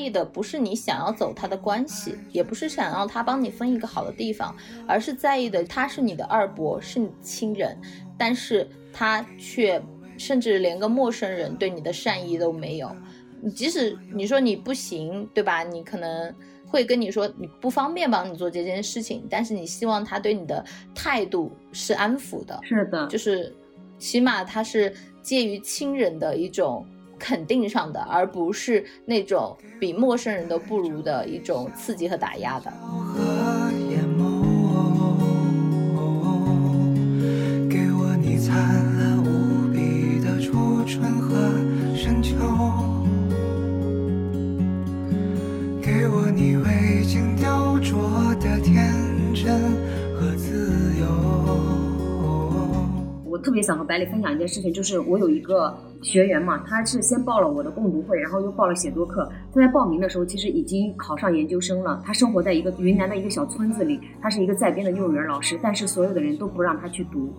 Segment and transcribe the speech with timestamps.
[0.00, 7.78] 意的不是你想要走他的关系，也不是想要他帮你分一个好的地方，而是在意的他是你的二伯，是你亲人，
[8.16, 9.80] 但是他却
[10.16, 12.90] 甚至连个陌生人对你的善意都没有。
[13.42, 15.62] 你即使你说你不行，对吧？
[15.62, 16.34] 你可能
[16.66, 23.54] 会跟你说你不方便帮你做这件事情，但是你希望他对你的态度是安抚的，是的，就是
[23.98, 26.86] 起码他是介于亲人的一种
[27.20, 33.49] 肯定上的，而不是那种比陌生人都不如的一种刺激和打压的。
[53.40, 59.30] 特别想和百里分享一件事情，就是我有一个学员嘛，他是先报了我的共读会，然后又报了写作课。
[59.52, 62.02] 他在报名的时候，其实已经考上研究生了。
[62.04, 67.32] 他生活在一个云南的一个小村子里，他是一个在编的幼儿园老师，但是所有的人都不让他去读，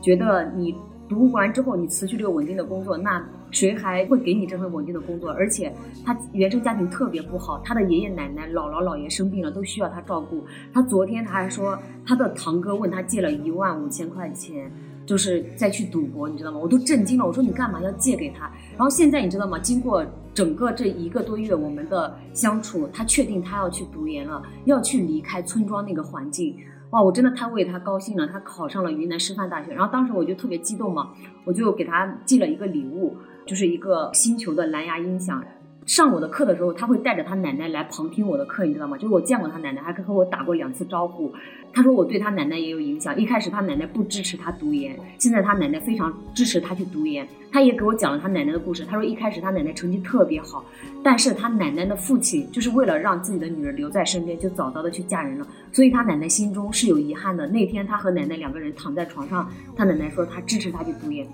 [0.00, 0.74] 觉得你
[1.08, 5.30] 读完之后你辞去这个稳定的工作，那谁还会给你这份稳定的工作？
[5.30, 5.72] 而且
[6.04, 10.44] 他原生家庭特别不好，他的爷爷奶奶、姥姥姥爷生病了，都需要他照顾。
[10.72, 14.70] 他昨天他还说，他的堂哥问他借了一万五千块钱。
[15.06, 16.58] 就是再去赌博，你知道吗？
[16.58, 17.24] 我都震惊了。
[17.24, 18.50] 我说你干嘛要借给他？
[18.72, 19.58] 然后现在你知道吗？
[19.60, 20.04] 经过
[20.34, 26.56] 整个这一个多月我们的相处，他确定他要去读研了，要去离开村庄那个环境。
[26.90, 28.26] 哇，我真的太为他高兴了。
[28.26, 31.10] 他考上了云南师范大学，然后当时我就特别激动嘛，
[31.44, 33.16] 我就给他寄了一个礼物，
[33.46, 35.42] 就是一个星球的蓝牙音响。
[35.86, 38.98] 上我的课的时候，他会带着他奶奶来旁听我的课，你知道吗？
[38.98, 41.32] 就是我见过他奶奶，还和我打过两次招呼。
[41.72, 43.16] 他说我对他奶奶也有影响。
[43.16, 47.26] 一开始他奶奶不支持他读研，现在他奶奶非常支持他去读研。
[47.52, 48.84] 他也给我讲了他奶奶的故事。
[48.84, 50.64] 他说一开始他奶奶成绩特别好，
[51.04, 55.46] 但是他奶奶的父亲就是为了让自己的女儿留在身边，就早早的去嫁人了。
[55.70, 57.46] 所以他奶奶心中是有遗憾的。
[57.46, 61.24] 那天他和奶奶两个人躺在床上，他奶奶说他支持他去读研。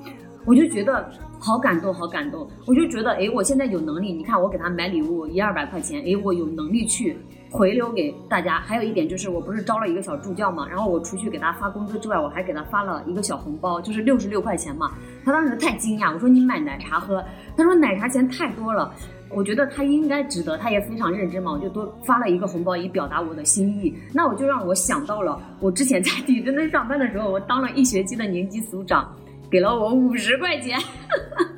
[0.44, 1.08] 我就觉得
[1.38, 2.48] 好感动，好感动。
[2.66, 7.16] 我就觉得，哎，我现在有能力，你看我给他买礼物一二百块钱，哎，我有能力去
[7.50, 8.58] 回流给大家。
[8.60, 14.92] 还有一点就是，我不是招了一个小助教嘛，然后我除去给他发工资之外，我还给他发了一个小红包，就是六十六块钱嘛。
[15.24, 17.24] 他当时太惊讶，我说你买奶茶喝，
[17.56, 18.92] 他说奶茶钱太多了。
[19.34, 23.94] 我觉得他应该值得，他也非常认真嘛，我就多发了一个红包以表达我的心意。
[24.12, 29.10] 那我就让我想到了，我之前在体制内上班的时候，我当了一学期的年级组长。
[29.52, 30.80] 给了我五十块钱。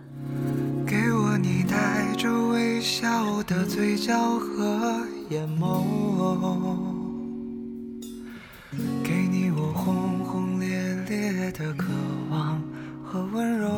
[0.85, 5.85] 给我你带着微笑的嘴角和眼眸，
[9.05, 10.69] 给你我轰轰烈
[11.09, 11.87] 烈的渴
[12.31, 12.61] 望
[13.05, 13.71] 和温柔，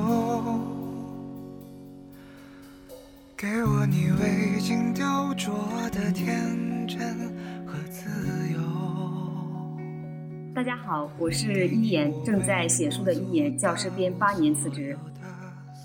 [3.37, 5.50] 给我你未经雕琢
[5.91, 6.99] 的天真
[7.66, 8.09] 和自
[8.50, 8.66] 由。
[10.56, 14.99] 大家好，我是一言，正在写书的一言，教师编八年辞职。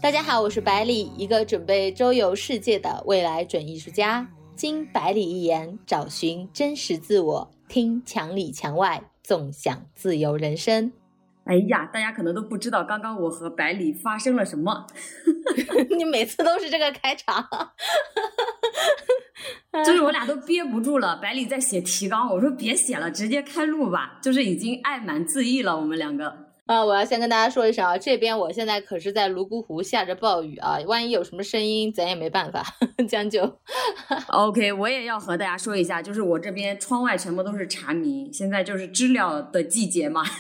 [0.02, 4.26] 大家好，我是百里，一个准备周游世界的未来准艺术家。
[4.56, 10.94] 经百里一言，找寻真实自我，听墙里墙外，纵享自由人生。
[11.46, 14.86] 哎呀，大家可能都不知道，刚刚我和百里发生了什么。
[15.98, 17.46] 你每次都是这个开场，
[19.86, 21.18] 就是我俩都憋不住了。
[21.18, 24.20] 百里在写提纲，我说别写了，直接开录吧。
[24.22, 26.52] 就是已经爱满自溢了，我们两个。
[26.68, 32.64] 啊，我要先跟大家说一声啊，这边我现在可是在泸沽湖下着暴雨啊，万一有什么声音，咱也没办法
[33.10, 33.60] 将就。
[34.28, 40.24] OK，我也要和大家说一下，就是我这边窗外全部都是蝉鸣，现在就是知了的季节嘛。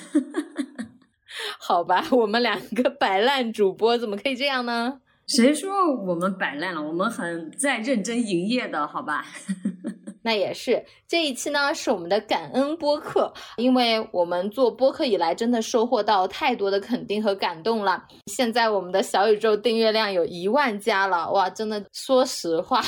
[1.59, 5.01] 好吧， 我们两个摆烂主播怎么可以这样呢？
[5.27, 6.81] 谁说我们摆烂了？
[6.81, 9.25] 我们很在认真营业的，好吧？
[10.23, 18.03] 那也是，这一期呢是我们的感恩播客，因为我们做播客以来真的收获到太多的肯定和感动了。
[18.27, 22.79] 现在我们的小宇宙订阅量有一万加了，哇，真的，说实话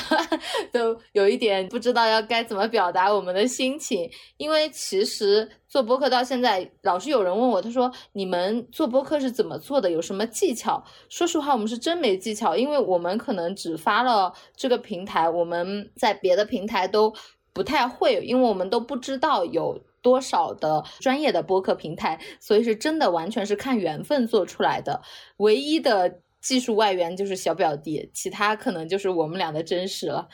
[0.72, 4.08] 都有一点不知道要该怎么表达我们的心情，
[4.38, 10.84] 因为其实做播客到现在，老是有人问我，他说你们做播客是怎么做的，有什么技巧？
[11.10, 17.12] 说实话，我们是真没技巧，因为我们可能只发了这个平台，我们在别的平台都。
[17.56, 25.02] 不太会，因为我们都不知道有多少的专业的播客平台，所以是真的完全是看缘分做出来的。
[25.38, 30.28] 唯一的技术外援就是小表弟，其他可能就是我们俩的真实了。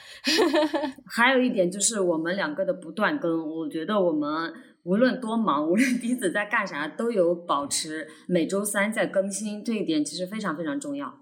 [1.05, 4.53] 还有一点就是我们两个的不断更，我觉得我们
[4.83, 11.19] 无论多忙，无论彼此在干啥，都有保持每周三在更新，这一点其实非常非常重要。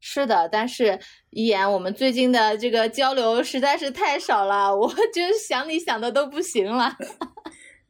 [0.00, 0.98] 是的，但是
[1.30, 6.96] 一言，我们最近的这个交流实在是太少了，我就想你想的都不行了。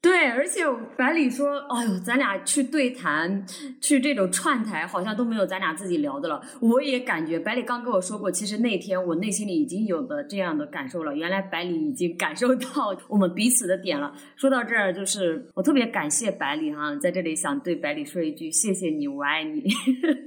[0.00, 0.62] 对，而且
[0.96, 3.44] 百里说：“哎呦，咱俩去对谈，
[3.80, 11.12] 去这种串台，好像都没有咱俩自己聊的了。”我也感觉百里刚跟我说过，其实那天我内心里已经有的这样的感受了。
[11.16, 14.12] 原来百里已经感受到我们彼此的点了。
[14.36, 19.64] 说到这儿，就是我特别感谢百里哈，在这里想对百里说一句：谢谢你，我爱你。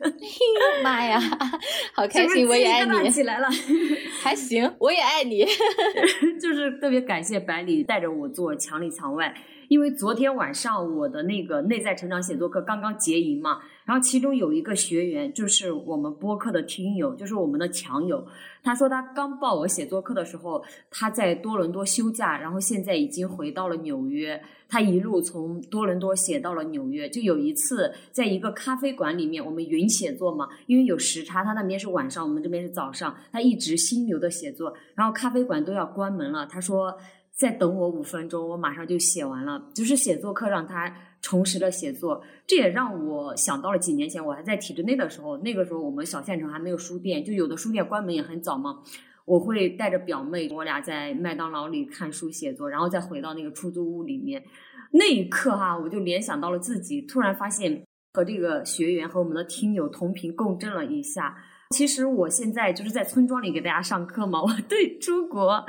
[0.84, 1.18] 妈呀，
[1.96, 3.10] 好 开心，我也爱你。
[3.10, 3.48] 起来了，
[4.22, 5.46] 还行，我也爱你。
[6.42, 9.34] 就是特别感谢百里带着我做墙里墙外。
[9.72, 18.28] 因为昨天晚上我的那个内在成长写作课刚刚结营嘛，然后其中有一个学员就是我们播客的听友，就是我们的强友。
[18.62, 24.42] 他说他刚报我写作课的时候，他在多伦多休假，然后现在已经回到了纽约。
[24.68, 27.08] 他一路从多伦多写到了纽约。
[27.08, 36.98] 就有一次在一个咖啡馆里面，我们云写作嘛，因为有时差，他那边是晚上，我们这边是早上，他一直心流的写作，然后咖啡馆都要关门了，他说。
[37.42, 39.60] 再等我五分钟，我马上就写完了。
[39.74, 45.36] 就是写作课让他重拾了写作，这也让我想到了几年前我还在体制内的时候。
[45.38, 48.84] 那个时候我们小县城还没有书店，就有的书店关门也很早嘛。
[49.26, 54.44] 我会带着表妹，我俩在麦当劳里看书写作，然后再回到那个出租屋里面。
[54.92, 57.84] 那一刻哈，我就联想到了自己，突然发现
[58.14, 61.36] 和这个学员和我们的听友同频共振了一下。
[61.76, 65.66] 其实我现在就是在村庄里给大家上课嘛，我对出国。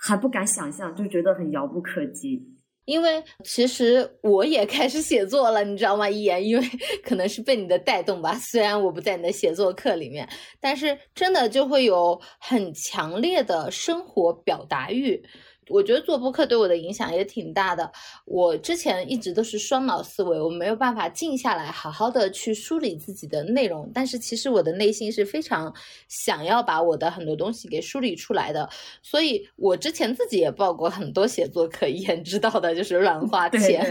[0.00, 2.42] 还不敢想象，就觉得很遥不可及。
[2.84, 6.08] 因为其实我也开始写作了，你知道吗？
[6.08, 6.66] 一言，因为
[7.04, 8.34] 可能是被你的带动吧。
[8.36, 10.26] 虽然我不在你的写作课里面，
[10.58, 15.22] 但是真的就会有很强烈的生活表达欲。
[15.68, 17.90] 我觉得做播客对我的影响也挺大的。
[18.24, 23.90] 我之前一直都是双脑思维，我没有办法静下来好好的去梳理自己的内容。
[23.94, 25.74] 但是其实我的内心是非常
[26.08, 28.68] 想要把我的很多东西给梳理出来的。
[29.02, 33.84] 所以我之前自己也报过很多写作课，一眼知道的就是乱花钱，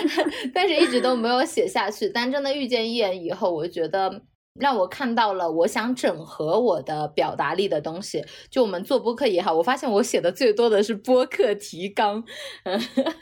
[0.54, 2.08] 但是一直都没有写下去。
[2.08, 4.22] 但真的遇见一眼以后，我觉得。
[4.60, 8.24] 让我看到了我想整合我的表达力的东西。
[8.48, 12.22] 就我们做播客也好，我发现我写的最多的是播客提纲。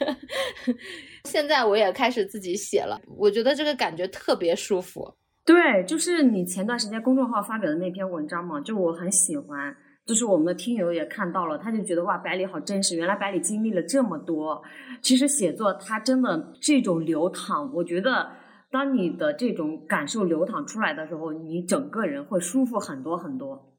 [1.25, 5.15] 现在我也开始自己写了，我觉得这个感觉特别舒服。
[5.43, 9.75] 对，就是你前段时间公众号发表的那篇文章嘛，就我很喜欢。
[10.05, 12.95] 就是我们的听友也看到了，他就觉得哇，百里好真实。
[12.95, 14.61] 原来百里经历了这么多。
[15.01, 18.42] 其实写作它真的这种流淌，我觉得。
[18.73, 23.71] 当你的这种感受流淌出来的时候，你整个人会舒服很多很多。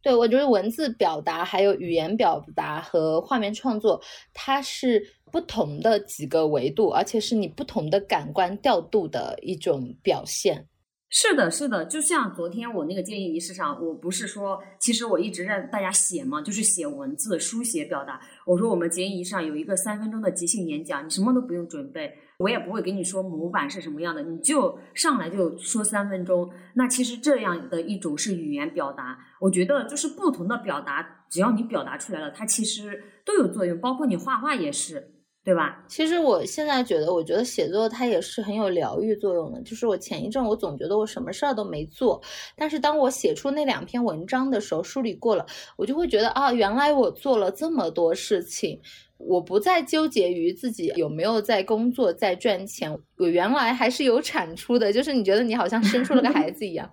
[0.00, 4.00] 对，我觉得文字表达、还有语言表达和画面创作，
[4.32, 10.66] 它是不同的几个维度，而且是你不同的感官调度的一种表现。
[11.10, 18.18] 是的，是的，就像昨天我那个建议仪式上，我不是说，其实我一直让大家写嘛，就是写文字、书写表达。
[18.46, 22.10] 我说我们建议仪式上有一个三分钟的即兴演讲，你什么都不用准备。
[22.38, 26.48] 我也不会给你说模板是什么样的，你就上来就说三分钟。
[26.74, 35.84] 那其实这样的一种是语言表达，我觉得就是不同的表达，只要你表达出来了，它其实都有作用，包括你画画也是，对吧？
[35.88, 39.60] 其实我现在觉得，我觉得写作它也是很有疗愈作用的。
[39.62, 42.22] 就是我前一阵我总觉得我什么事儿都没做，
[42.56, 45.44] 但是当我写出那两篇文章的时候，梳理过了，
[45.76, 48.80] 我就会觉得啊，原来我做了这么多事情。
[49.18, 54.92] 我不再纠结于自己有没有在工作、在赚钱，我原来还是有产出的。
[54.92, 56.88] 就是你觉得你好像生出了个孩子一样。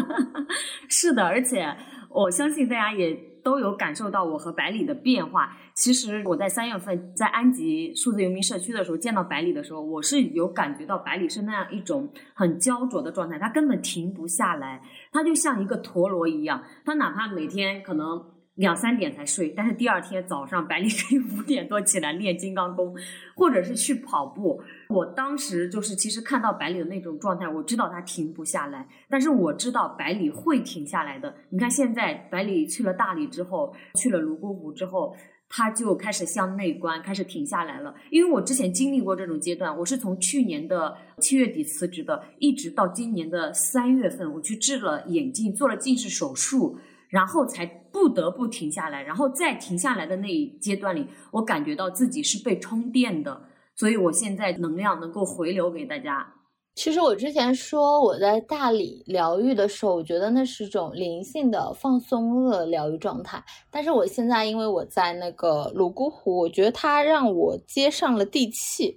[0.88, 1.76] 是的，而且
[2.10, 3.14] 我相信大家也
[3.44, 5.56] 都有感受到我和百里的变化。
[5.74, 14.80] 其实我在三月份在安吉数字游民社区的时候见到百里的时候，我是有感觉到百里是那样一种很焦灼的状态，他根本停不下来，
[15.12, 18.35] 他就像一个陀螺一样，他哪怕每天可能。
[18.56, 22.94] 两三点才睡，但是第二天早上百里可以五点多起来练金刚功，
[23.34, 24.60] 或者是去跑步。
[24.88, 31.34] 我当时就是其实看到百里的那种状态，我知道他停不下来，但是我知道百里会停下来的。
[31.50, 35.14] 你看现在百里去了大理之后，去了泸沽湖之后，
[35.50, 37.94] 他就开始向内观，开始停下来了。
[38.10, 46.78] 因为我之前经历过这种阶段，我是从去年的七月底辞职的，一直到今年的三月份，我去治了眼镜，做了近视手术。
[47.16, 53.40] 然后才不得不停下来，然后再停下来的那一阶段里，我感觉到自己是被充电的，
[53.74, 56.34] 所以我现在能量能够回流给大家。
[56.74, 63.42] 其实我之前说我在大理疗愈的时候，我觉得那是种灵性的放松的疗愈状态。
[63.70, 68.94] 但是我现在因为我在那个泸沽湖，我觉得它让我接上了地气，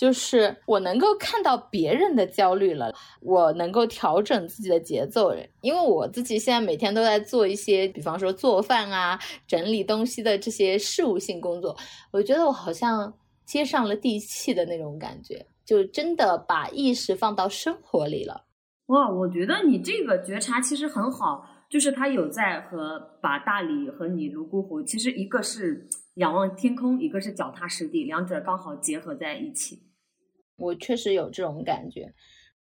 [0.00, 2.90] 就是我能够看到别人的焦虑了，
[3.20, 5.36] 我能够调整自己的节奏。
[5.60, 11.76] 因为我自己现在每天都在做一些，比方说做饭啊、整理东西的这些事务性工作，
[12.12, 13.12] 我觉得我好像
[13.44, 15.44] 接上了地气的那种感觉。
[15.66, 18.46] 就真的把意识放到生活里了，
[18.86, 19.06] 哇！
[19.10, 29.89] 我觉得你这个觉察其实很好，就是他有在和把大理和你泸沽湖，其实一个是仰望天空，一个是脚踏实地，两者刚好结合在一起。
[30.60, 32.12] 我确实有这种感觉。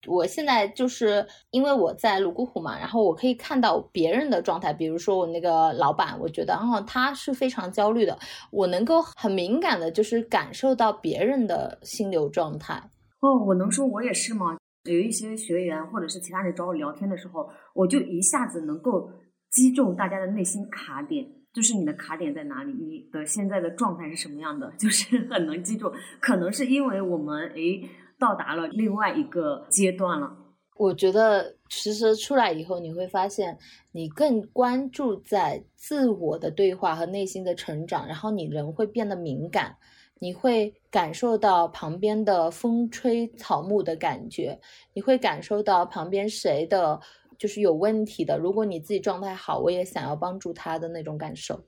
[0.07, 8.17] 我现在就是因为我在泸沽湖嘛，然后我可以看到别人的状态，比如说我那个老板，我觉得啊他是非常焦虑的，
[8.49, 12.81] 我能够很敏感的，就是感受到别人的心流状态。
[13.19, 14.57] 哦，我能说我也是吗？
[14.85, 19.11] 有一些学员或者是其他人找我聊天的时候，我就一下子能够
[19.51, 25.91] 击中大家的内心卡点，就是你的卡点在哪里，你的现在的状态是什么样的， 就是很能记住。
[26.19, 27.89] 可能是因为我们诶。
[28.19, 30.35] 到达了另外一个阶段了。
[30.75, 33.57] 我觉得其实出来以后，你会发现
[33.93, 39.73] 你更关注在自我的对话和内心的成长，然后你人会变得敏感，
[40.19, 44.59] 你会感受到旁边的风吹草木的感觉，
[44.93, 46.99] 你会感受到旁边谁的
[47.39, 48.37] 就是有问题的。
[48.37, 51.59] 如果你自己状态好，我也想要帮助他的那种感受。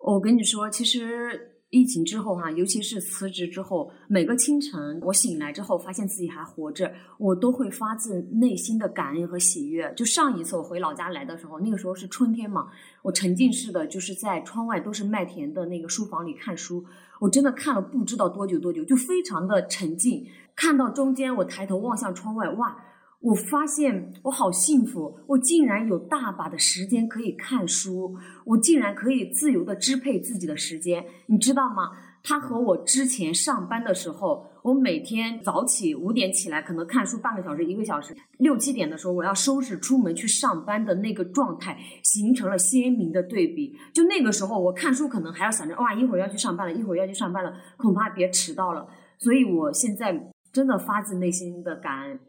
[0.00, 1.50] 我跟你说，其实。
[1.70, 9.92] 疫情之后哈，尤其是辞职之后，每个清晨我醒来之后，发现自己还活着，我都会发自内心的感恩和喜悦。
[9.96, 12.68] 就上一次我回老家来的时候，那个时候是春天嘛，
[13.02, 16.84] 我沉浸式的就是在窗外都是麦田的那个书房里看书，
[17.18, 20.24] 我真的看了不知道多久多久，就非常的沉浸。
[20.54, 22.76] 看到中间，我抬头望向窗外，哇！
[23.24, 28.14] 我发现我好幸福，我竟然有大把的时间可以看书，
[28.44, 31.92] 我竟然可以自由的支配自己的时间，你知道吗？
[32.22, 43.74] 他和我之前上班的时候，我每天早起五点起来，可能看书半个小时、一个小时，六七点的时候我要收拾出门去上班的那个状态，形成了鲜明的对比。
[43.94, 48.86] 就那个时候，我看书可能还要想着哇，一会儿要去上班了，一会儿要去上班了，恐怕别迟到了。
[49.16, 52.20] 所以我现在真的发自内心的感恩。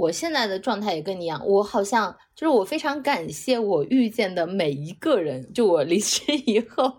[0.00, 5.52] 我现在的状态也跟你一样，我好像就是我非常感谢我遇见的每一个人。
[5.52, 6.90] 就我离职 以后，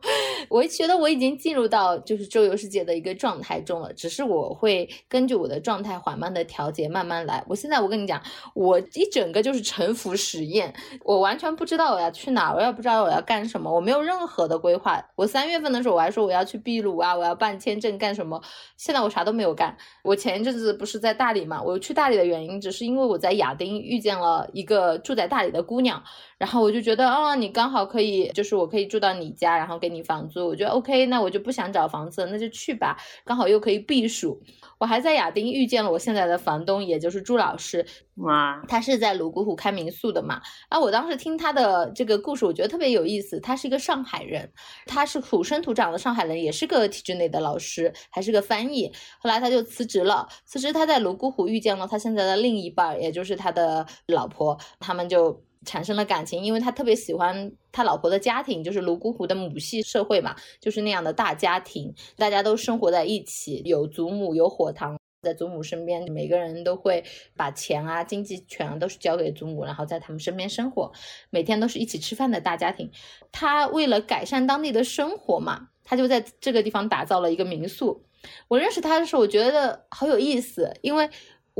[0.47, 3.91] 我觉得我已经进入到就是周游世界的一个状态中了。
[3.93, 7.43] 只是我会根据我的状态缓慢的调节，慢慢来。
[7.47, 8.21] 我现在我跟你讲，
[8.53, 10.71] 我一整个就是沉浮实验，
[11.03, 15.03] 我完全不知道我要去哪，我也不知道我要干什么，我没有任何的规划。
[15.15, 18.39] 我三月份的时候我还说我要去秘鲁啊，我要办签证干什么？
[18.77, 19.75] 现在我啥都没有干。
[20.03, 21.59] 我前一阵子不是在大理嘛？
[21.59, 26.03] 我去大理的原因只是因为我在亚丁遇见了一个住在大理的姑娘，
[26.41, 34.41] 然后我就觉得，哦，你刚好可以，就是我可以住到你家，然后给你房租，我觉得 OK，那我就不想找房子，那就去吧，刚好又可以避暑。
[34.79, 40.41] 我还在亚丁遇见了我现在的房东，也就是朱老师，哇，他是在泸沽湖开民宿的嘛。
[40.67, 43.39] 啊，我当时听他的这个故事，我觉得特别有意思。
[43.39, 44.51] 他是一个上海人，
[44.87, 48.91] 他是土生土长的上海人，也是个体制内的老师，还是个翻译。
[49.19, 52.99] 后来他就辞职了，辞职他在泸沽湖遇见了他现在的另一半。
[52.99, 67.03] 也就是他的老婆，他们就产生了感情，因为他特别喜欢他老婆的家庭，就是泸沽湖的母系社会嘛，就是那样的大家庭，大家都生活在一起，有祖母，有火塘，在祖母身边，每个人都会
[67.35, 70.91] 把钱啊、经济权啊都是交给祖母，然后在他们身边生活，
[71.29, 72.89] 每天都是一起吃饭的大家庭。
[73.31, 78.03] 他为了改善当地的生活嘛，他就在这个地方打造了一个民宿。
[78.47, 81.07] 我认识他的时候，我觉得好有意思，因为。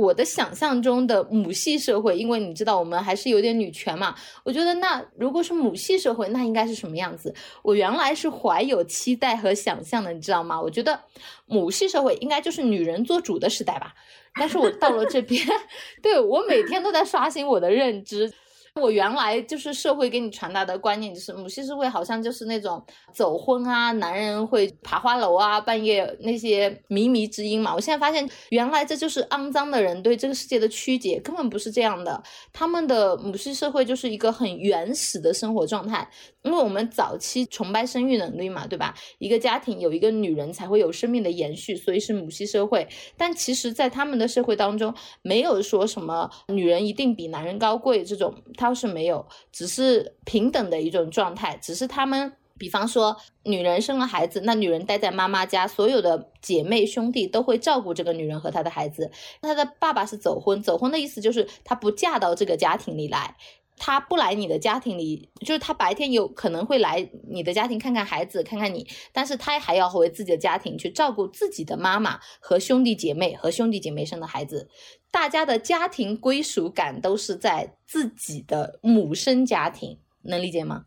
[0.01, 7.34] 我的想象中的母系社会，因为你知道我们还是有点女权嘛，我觉得那如果是母系社会，那应该是什么样子？
[7.62, 10.60] 我原来是怀有期待和想象的，你知道吗？
[10.60, 11.00] 我觉得
[11.46, 13.93] 母系社会应该就是女人做主的时代吧。
[14.34, 15.46] 但是我到了这边，
[16.01, 18.34] 对我每天都在刷新我的认知。
[18.80, 22.82] 我原来就是社会给你传达的观念，就是母系社会好像就是那种
[23.13, 27.75] 走婚啊，男人会爬花楼啊，半夜那些靡靡之音嘛。
[27.75, 32.24] 我现在发现，原来这就是肮脏的人对这个世界的曲解，根本不是这样的。
[32.54, 36.10] 他们的母系社会就是一个很原始的生活状态，
[36.43, 38.95] 因为我们早期崇拜生育能力嘛，对吧？
[39.19, 42.88] 一个家庭有一个女人才会有生命的延续，所以是母系社会。
[43.15, 48.33] 但其实，在他们的社会当中，没有说什么女人一定比男人高贵这种。
[48.57, 59.12] 倒是没有，只是平等的一种状态，只是他们比方说，女人生了孩子，那女人待在妈妈家，所有的姐妹兄弟都会照顾这个女人和她的孩子。
[59.41, 63.36] 她的爸爸是走婚，走婚的意思就是她不嫁到这个家庭里来。
[63.84, 74.70] 他不来你的家庭里，就是他白天有可能会来你的家庭看看孩子，看看你，但是他还要回自己的家庭去照顾自己的妈妈和兄弟姐妹和兄弟姐妹生的孩子。
[75.10, 80.86] 大家的家庭归属感都是在自己的母生家庭，能理解吗？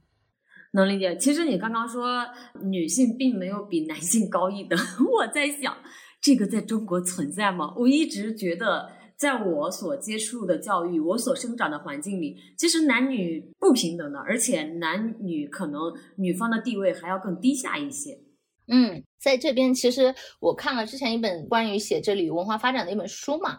[0.74, 1.16] 能理解。
[1.16, 2.24] 其实你刚刚说
[2.62, 4.78] 女性并没有比男性高一等，
[5.18, 5.76] 我在想，
[6.20, 7.74] 这个在中国存在吗？
[7.76, 8.88] 我一直觉得。
[9.16, 15.80] 在我所接触的教育，我所生长的环境里，其实男女不平等的，而且男女可能
[16.16, 18.18] 女方的地位还要更低下一些。
[18.66, 23.58] 嗯，在这边其实我看了之前一本关于写这里文化发展的一本书嘛。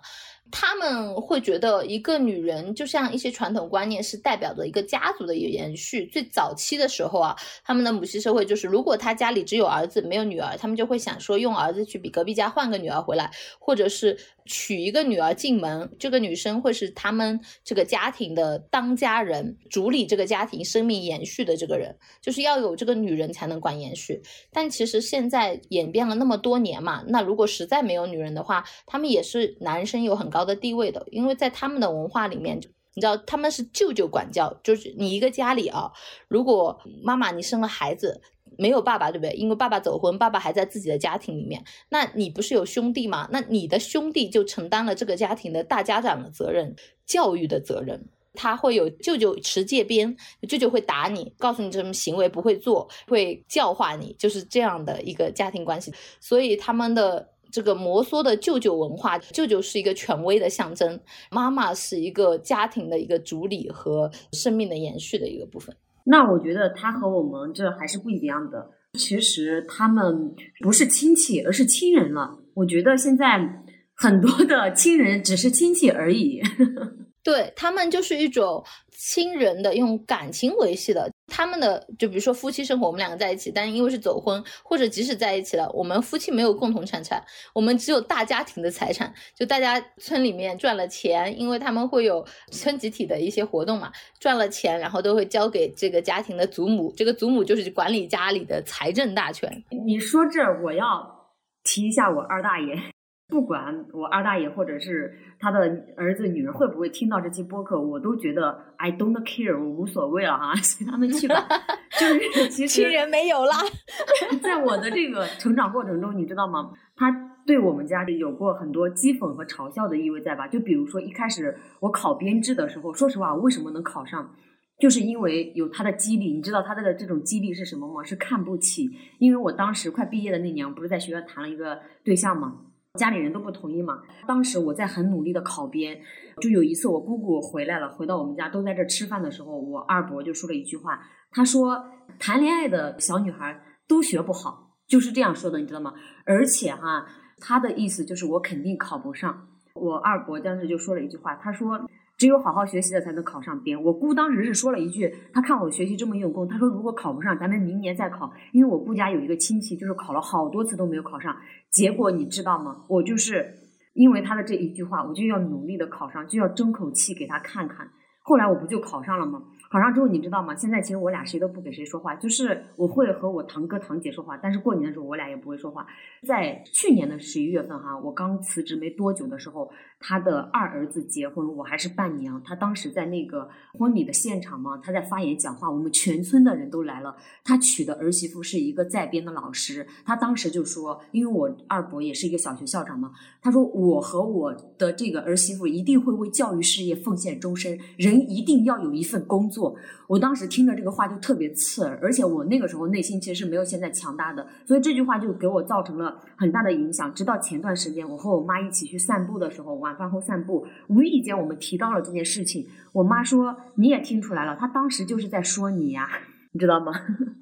[0.52, 6.06] 他们会觉得一个女人就像一些传统观念是代表着一个家族的延续。
[6.06, 24.22] 最早期的时候啊，他们的母系社会就是，如果他家里只有儿子没有女儿，他们就会想说用儿子去比隔壁家换个女儿回来，或者是娶一个女儿进门，这个女生会是他们这个家庭的当家人，主理这个家庭生命延续的这个人，就是要有这个女人才能管延续。
[24.52, 32.58] 但其实现在演变了那么多年嘛，那如果实在没有女人的话，他们也是男生有很高的地位的，因为在他们的文化里面，
[32.94, 35.92] 你知道他们是舅舅管教，就是你一个家里啊，
[36.28, 38.22] 如果妈妈你生了孩子
[38.58, 39.34] 没有爸爸，对不对？
[39.34, 43.28] 因为爸爸走婚，爸爸还在自己的家庭里面，那你不是有兄弟吗？
[43.32, 50.16] 那你的兄弟就承担了这个家庭的大家长的责任、教育的责任，他会有舅舅持戒鞭，
[50.48, 57.30] 舅舅会打你，告诉你这种行为不会做，会教化你，就是这样的一个家庭关系，所以他们的。
[57.52, 61.00] 这个摩梭的舅舅文化，舅舅是一个权威的象征，
[61.32, 65.74] 妈妈是一个家庭的一个主理和生命的延续的一个部分。
[66.06, 68.72] 那我觉得他和我们这还是不一样的。
[68.98, 72.40] 其实他们不是亲戚，而是亲人了。
[72.54, 76.42] 我觉得现在很多的亲人只是亲戚而已。
[77.22, 99.64] 对他们就是一种亲人的用感情维系的，他们的就比如说夫妻生活，我们两个在一起，但因为是走婚，或者即使在一起了，我们夫妻没有共同财产，我们只有大家庭的财产，就大家村里面赚了钱，因为他们会有村集体的一些活动嘛，赚了钱，然后都会交给这个家庭的祖母，这个祖母就是管理家里的财政大权。
[99.86, 101.32] 你说这，我要
[101.64, 102.95] 提一下我二大爷。
[103.28, 105.60] 不管我二大爷或者是他的
[105.98, 111.36] 儿子女儿会不会听到这期播客，我都觉得 I don't care，我无所谓了哈，随他们去吧。
[112.00, 113.52] 就是其实亲人没有了，
[114.44, 116.72] 在我的这个成长过程中，你知道吗？
[116.96, 117.12] 他
[117.48, 120.48] 对我们家里有过很多讥讽和嘲笑的意味在吧？
[120.48, 124.36] 就比如说一开始我考编制的时候，说实话，为什么能考上，
[124.80, 126.32] 就是因为有他的激励。
[126.32, 128.04] 你知道他的这种激励是什么吗？
[128.04, 128.88] 是看不起。
[129.18, 132.62] 因为我当时快毕业的那年，我不是在学校谈了一个对象吗？
[132.96, 134.02] 家里人都不同意嘛。
[134.28, 136.00] 当时我在很努力的考编，
[136.42, 141.00] 就有一次我姑姑回来了，回到我们家都在这吃饭的时候，我二伯就说了一句话，
[141.32, 141.86] 他说
[142.18, 145.94] 谈恋爱的小女孩都学不好，就是这样说的，你知道吗？
[146.26, 147.06] 而且哈，
[147.40, 149.48] 他的意思就是我肯定考不上。
[149.76, 151.80] 我二伯当时就说了一句话，他说。
[152.18, 153.82] 只有好好学习的才能考上编。
[153.84, 158.32] 我姑当时是说了一句，她看我学习这么用功，她说如果考不上，咱们明年再考。
[158.52, 161.36] 因为我姑家有一个亲戚，就是考了好多次都没有考上。
[161.72, 162.86] 结果你知道吗？
[162.88, 163.54] 我就是
[163.94, 167.90] 因为他的这一句话，我就要努力的考上，就要争口气给他看看。
[168.22, 169.44] 后来我不就考上了吗？
[169.70, 170.56] 考上之后，你知道吗？
[170.56, 175.86] 现在其实我俩谁都不给谁说话，就是我会和我堂哥堂姐说话，但是过年的时候我俩也不会说话。
[176.26, 179.70] 在去年的十一月份哈，我刚辞职没多久的时候，
[180.08, 182.40] 他的二儿子结婚，我还是伴娘。
[182.44, 187.16] 他当时在那个婚礼的现场嘛，他在发言讲话，我们全村的人都来了。
[187.44, 199.76] 他娶的儿媳妇是一个在编的老师，他当时就说，因为我二伯也是一个小学校长嘛，他说我和我的这个儿媳妇一定会为教育事业奉献终身，人一定要有一份工作。
[200.08, 207.12] 我当时听着这个话就特别刺耳，而且我那个时候内心其实是没有现在强大的，所以这句话就给我造成了很大的影响。
[207.16, 216.08] 直到前段时间，我和我妈一起去散步的时候，哇饭后散步，无意间我们提到了这件事情，我妈说你也听出来了，她当时就是在说你呀，
[216.52, 216.94] 你知道吗？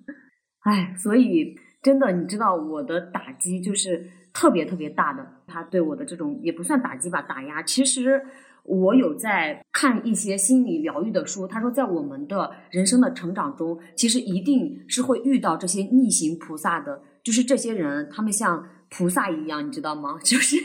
[0.63, 8.21] 哎，所以真的，你知道我的打击就是特别特别大的，他对我的这种也不算打击吧，打压，其实。
[8.65, 20.17] 我有在看一些心理疗愈的书，他说，在我们的人生的成长中，其实一定是会遇到这些逆行菩萨的，就是这些人，他们像菩萨一样，你知道吗？
[20.23, 20.55] 就是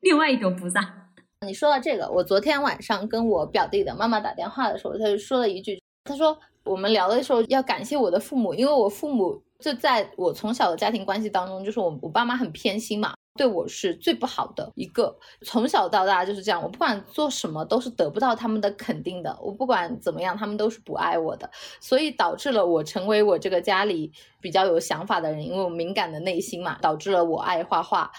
[0.00, 1.08] 另外一种菩萨。
[1.46, 6.38] 你说到这个，我昨天晚上跟我表弟的妈妈打电话的时候，他就说了一句，他说。
[6.64, 13.14] 我们聊的时候要感谢我的父母，因为我父母就在我从小的家庭关系当中，就是我我爸妈很偏心嘛。
[13.38, 16.62] 对我是最不好的一个，从小到大就是这样。
[16.62, 28.10] 我不管做什么都是得不到他们的肯定的，我不管怎么样，他们都是不爱我的，所以导致了我成为我这个家里比较有想法的人，因为我敏感的内心嘛，导致了我爱画画。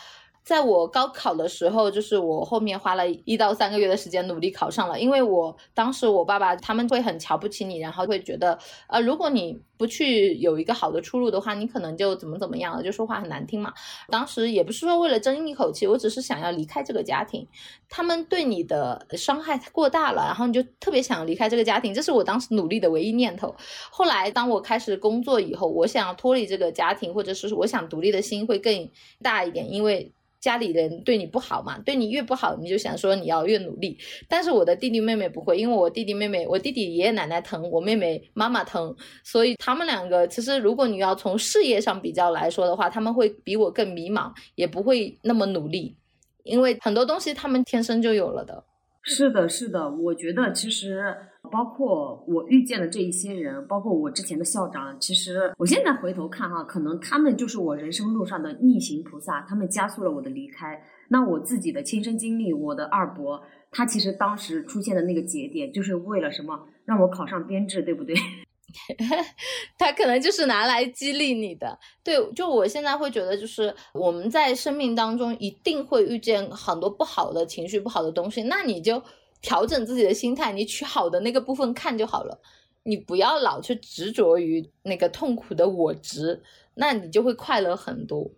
[0.44, 13.72] 在我高考的时候，就是我后面花了一到三个月的时间努力考上了，因为我当时我爸爸他们会很瞧不起你，然后会觉得，呃，如果你不去有一个好的出路的话，你可能就怎么怎么样了，就说话很难听嘛。
[14.10, 17.48] 当时也不是说为了争一口气，我只是想要离开这个家庭，
[17.88, 23.56] 他们对你的伤害过大了，然后你就特别想离开这个家庭，这是我当时努力的唯一念头。
[23.92, 28.90] 后来当我开始工作以后，我想要脱离这个家庭，或者是我想独立的心会更
[29.22, 30.12] 大一点，因为。
[30.40, 31.78] 家里人对你不好嘛？
[31.80, 33.98] 对你越不好，你就想说你要越努力。
[34.28, 45.96] 但是我的弟弟妹妹不会，因为我弟弟妹妹，我弟弟爷爷奶奶疼，我妹妹妈妈疼，所以他们两个其实如果你要从事业上比较来说的话，他们会比我更迷茫，也不会那么努力，
[46.44, 48.64] 因为很多东西他们天生就有了的。
[49.02, 51.04] 是的，是的，我觉得其实
[51.50, 60.82] 包括我遇见的这一些人，包括我之前的校长，其实我现在回头看哈，可能他们就是我人生路上的逆行菩萨，他们加速了我的离开。
[61.10, 68.16] 那我自己的亲身经历，我的二伯，他其实当时出现的那个节点，就是为了什么，让我考上编制，对不对？
[69.80, 79.02] 他可能就是拿来激励你的，对，就我现在会觉得，就是我们在生命当中一定会遇见很多不好的情绪、不好的东西，那你就
[79.42, 82.40] 调整自己的心态，你取好的那个部分看就好了，
[82.84, 86.42] 你不要老去执着于那个痛苦的我执，
[86.76, 88.32] 那你就会快乐很多。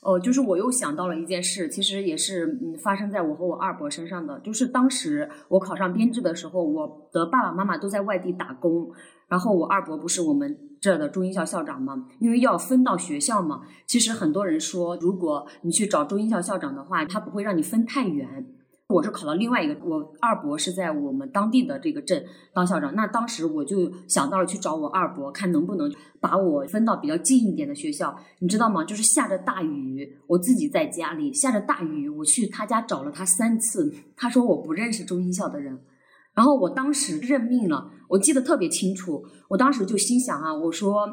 [0.00, 4.38] 哦，就是我又想到了一件事，其实也是嗯发生在我和我二伯身上的。
[4.40, 8.92] 就是当时我考上编制的时候，我的爸爸妈妈都在外地打工，
[9.28, 13.62] 然后我二伯不是我们这的中医校校长嘛，因为要分到学校嘛。
[13.86, 18.46] 其实很多人说，如果你去找中医校校长的话，他不会让你分太远。
[18.88, 22.94] 我是考到另外一个，我二伯是在我们当地的这个镇当校长。
[22.94, 28.14] 那当时我就想到了去找我二伯，看能不能把我分到比较近一点的学校。
[28.40, 28.84] 你知道吗？
[28.84, 33.90] 就是下着大雨，我自己在家里下着大雨，我去他家找了他三次。
[34.14, 35.80] 他说我不认识中心校的人，
[36.34, 37.90] 然后我当时认命了。
[38.08, 41.08] 我记得特别清楚，我当时就心想啊，我说。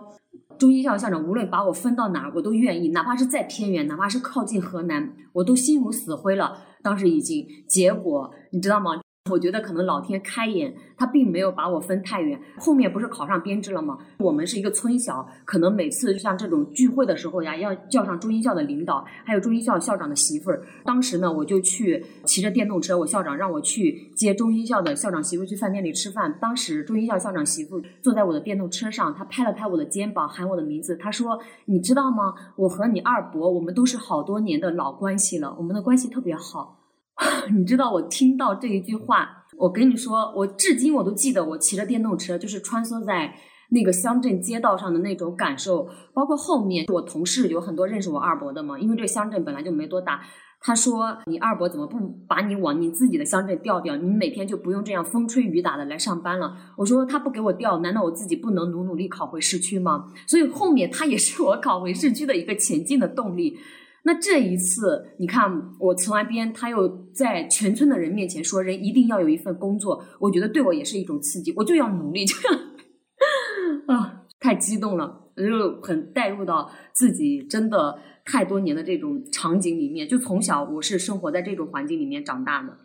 [0.58, 6.56] 中心校校长无论把我分到哪儿，我都愿意，哪怕是再偏远，哪怕是靠近河南，我都心如死灰了。
[6.84, 9.02] 当时已经，结果你知道吗？
[9.30, 12.42] 我觉得可能老天开眼，他并没有把我分太远。
[12.58, 13.96] 后面不是考上编制了吗？
[14.18, 20.64] 我们是一个村小，可能每次像这种聚会的时候呀，要叫上中医校的领导，还有中医校校长的媳妇儿。
[20.84, 26.36] 当时呢，我就去骑着电动车，我校长让我去接中医校的校长媳妇去饭店里吃饭。
[26.42, 32.34] 当时中医校校长媳妇坐在我的电动车上，他拍了拍我的肩膀，喊我的名字，他说：“你知道吗？
[32.56, 36.80] 我和你二伯，我们都是好多年的老关系了，我们的关系特别好。”
[37.56, 43.34] 你知道我听到这一句话，我跟你说，我至今我都记得，我骑着电动车就是穿梭在
[43.70, 50.22] 那个乡镇街道上的那种感受，包括后面我同事有很多认识我二伯的嘛，因为这个乡镇本来就没多大。
[50.64, 53.96] 他说：“你二伯怎么不把你往你自己的乡镇调调？
[53.96, 63.58] 你每天就不用这样风吹雨打的来上班了。”我说：“他不给我调，难道我自己不能努努力考回市区吗？”所以后面他也是我考回市区的一个前进的动力。
[64.04, 82.76] 那这一次，你看我辞完编，他又在全村的人面前说，人一定要有一份工作，我觉得对我也是一种刺激，我就要努力，就要啊，太激动了，就很带入到自己真的太多年的这种场景里面，就从小我是生活在这种环境里面长大的。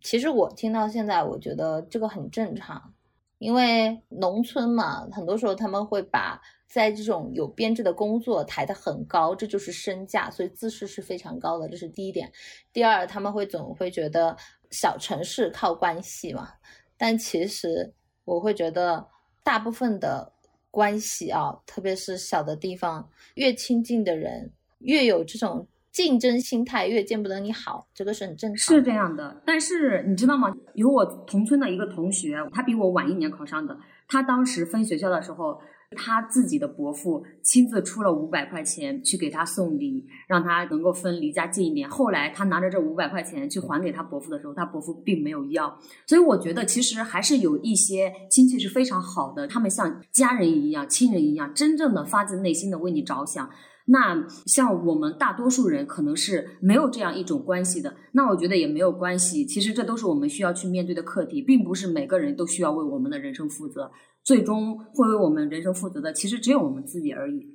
[0.00, 2.94] 其实我听到现在，我觉得这个很正常，
[3.38, 6.40] 因为农村嘛，很多时候他们会把。
[6.70, 12.30] 在这种有编制的工作抬得很高，这就是身价，所以自视是非常高的，这是第一点。
[12.74, 14.36] 第二，他们会总会觉得
[14.70, 16.50] 小城市靠关系嘛，
[16.98, 17.90] 但其实
[18.26, 19.02] 我会觉得
[19.42, 20.30] 大部分的
[20.70, 25.66] 关系啊，特别是小的地方，越亲近的人越有这种
[25.98, 28.76] 竞争心态，越见不得你好，这个是很正常。
[28.76, 30.54] 是这样的，但是你知道吗？
[30.74, 35.60] 有我同村的一个同学，他比我晚一年考上的，他当时分学校的时候。
[35.96, 41.88] 他自己的伯父亲自出了五百块钱去给他送礼，让他能够分离家近一点。
[41.88, 45.78] 后来他拿着这五百块钱去还给他伯父的时候，他伯父并没有要。
[46.06, 53.48] 所以我觉得其实还是有一些亲戚是非常好的，他们像家人一样、亲人一样，真正的发自内心的为你着想。
[53.90, 59.46] 那像我们大多数人可能是没有这样一种关系的，那我觉得也没有关系。
[59.46, 63.90] 其实这都是我们需要去面对的课题，并不是每个人都需要为我们的人生负责。
[64.22, 67.54] 最终会为我们人生负责的，其实只有我们自己而已。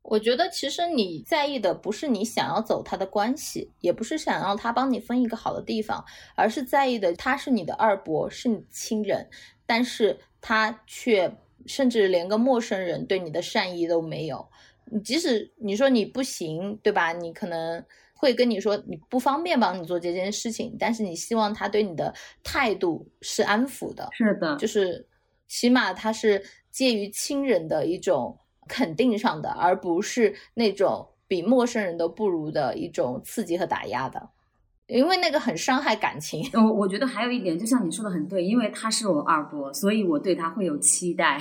[0.00, 6.02] 我觉得其实你在意的不是你想要走他的关系，也不是想让他帮你分一个好的地方，
[6.34, 9.28] 而是在意的他是你的二伯，是你亲人，
[9.66, 14.48] 但是他却甚至连个陌生人对你的善意都没有。
[14.90, 17.12] 你即使你说你不行，对吧？
[17.12, 25.06] 你可能会跟你说你不方便帮你做这件事情，但是你希望他对你的态度是安抚的，是的，就是
[25.46, 28.38] 起码他是介于亲人的一种。
[28.68, 34.30] 肯定上的，而不是那种比陌生人都不如的一种刺激和打压的，
[34.88, 36.44] 因为那个很伤害感情。
[36.52, 41.38] 我我觉得还有一点，就像你说的很对，因为他是我二伯，所以我对他会有期待。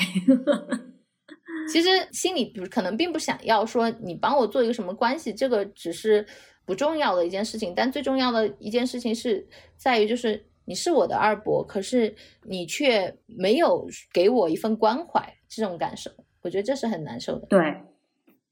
[1.68, 6.26] 其实心里不可能并不想要说你帮我做一个什么关系，这个只是
[6.66, 7.74] 不重要的一件事情。
[7.76, 16.12] 但最重要的一件事情是在于，就是你是我的二伯，可是你却没有给我一份关怀，这种感受。
[16.42, 17.48] 我觉得这是很难受的。
[17.48, 17.60] 对，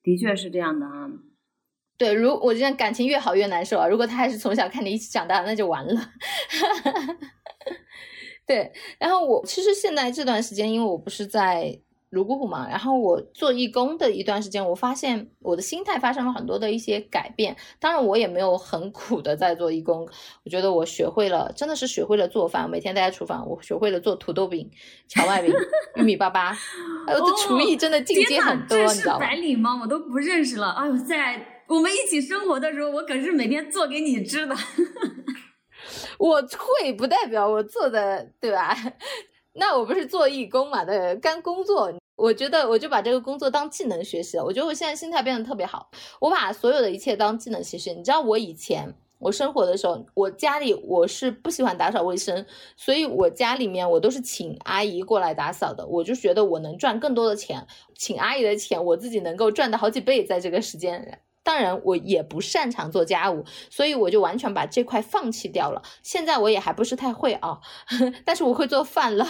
[0.02, 1.10] 的确是这样的啊。
[1.98, 3.88] 对，如我觉得感情越好越难受啊。
[3.88, 5.94] 如果他还是从小看你一起长大，那就完了。
[8.46, 11.80] 对，然后我其实现在这段时间，因为我不是在。
[12.14, 17.56] 泸沽湖嘛，然后我做义工的一段时间，我发现我的心态发生了很多的一些改变。
[17.80, 20.08] 当然，我也没有很苦的在做义工。
[20.46, 22.70] 我觉得我学会了，真的是学会了做饭。
[22.70, 24.70] 每天待在厨房，我学会了做土豆饼、
[25.08, 25.52] 荞麦饼、
[25.96, 26.56] 玉米粑粑。
[27.08, 29.26] 哎我的厨艺真的进阶很多，你知道吗？
[29.26, 29.80] 白领吗？
[29.82, 30.70] 我都不认识了。
[30.70, 34.56] 哎呦，在我们一起生活的时候，我可是每天做给你吃的。
[36.20, 38.78] 我会不代表我做的，对吧？
[39.56, 40.84] 那我不是做义工嘛？
[40.84, 41.92] 对，干工作。
[42.24, 44.46] 我觉得我就把这个工作当技能学习了。
[44.46, 45.90] 我觉得我现在心态变得特别好，
[46.22, 47.92] 我把所有的一切当技能学习。
[47.94, 52.46] 你知道我以前我生活的时候，我家里我是不喜欢打扫卫生，
[52.78, 55.86] 所以我家里面我都是请阿姨过来打扫的。
[55.86, 61.20] 我就觉得我能赚更多的钱，请阿姨的钱我自己能够赚的好几倍，在这个时间。
[61.44, 65.82] 当然我也不擅长做家务，所以我就完全把这块放弃掉了。
[66.02, 67.60] 现在我也还不是太会啊，
[68.24, 69.28] 但是我会做饭了，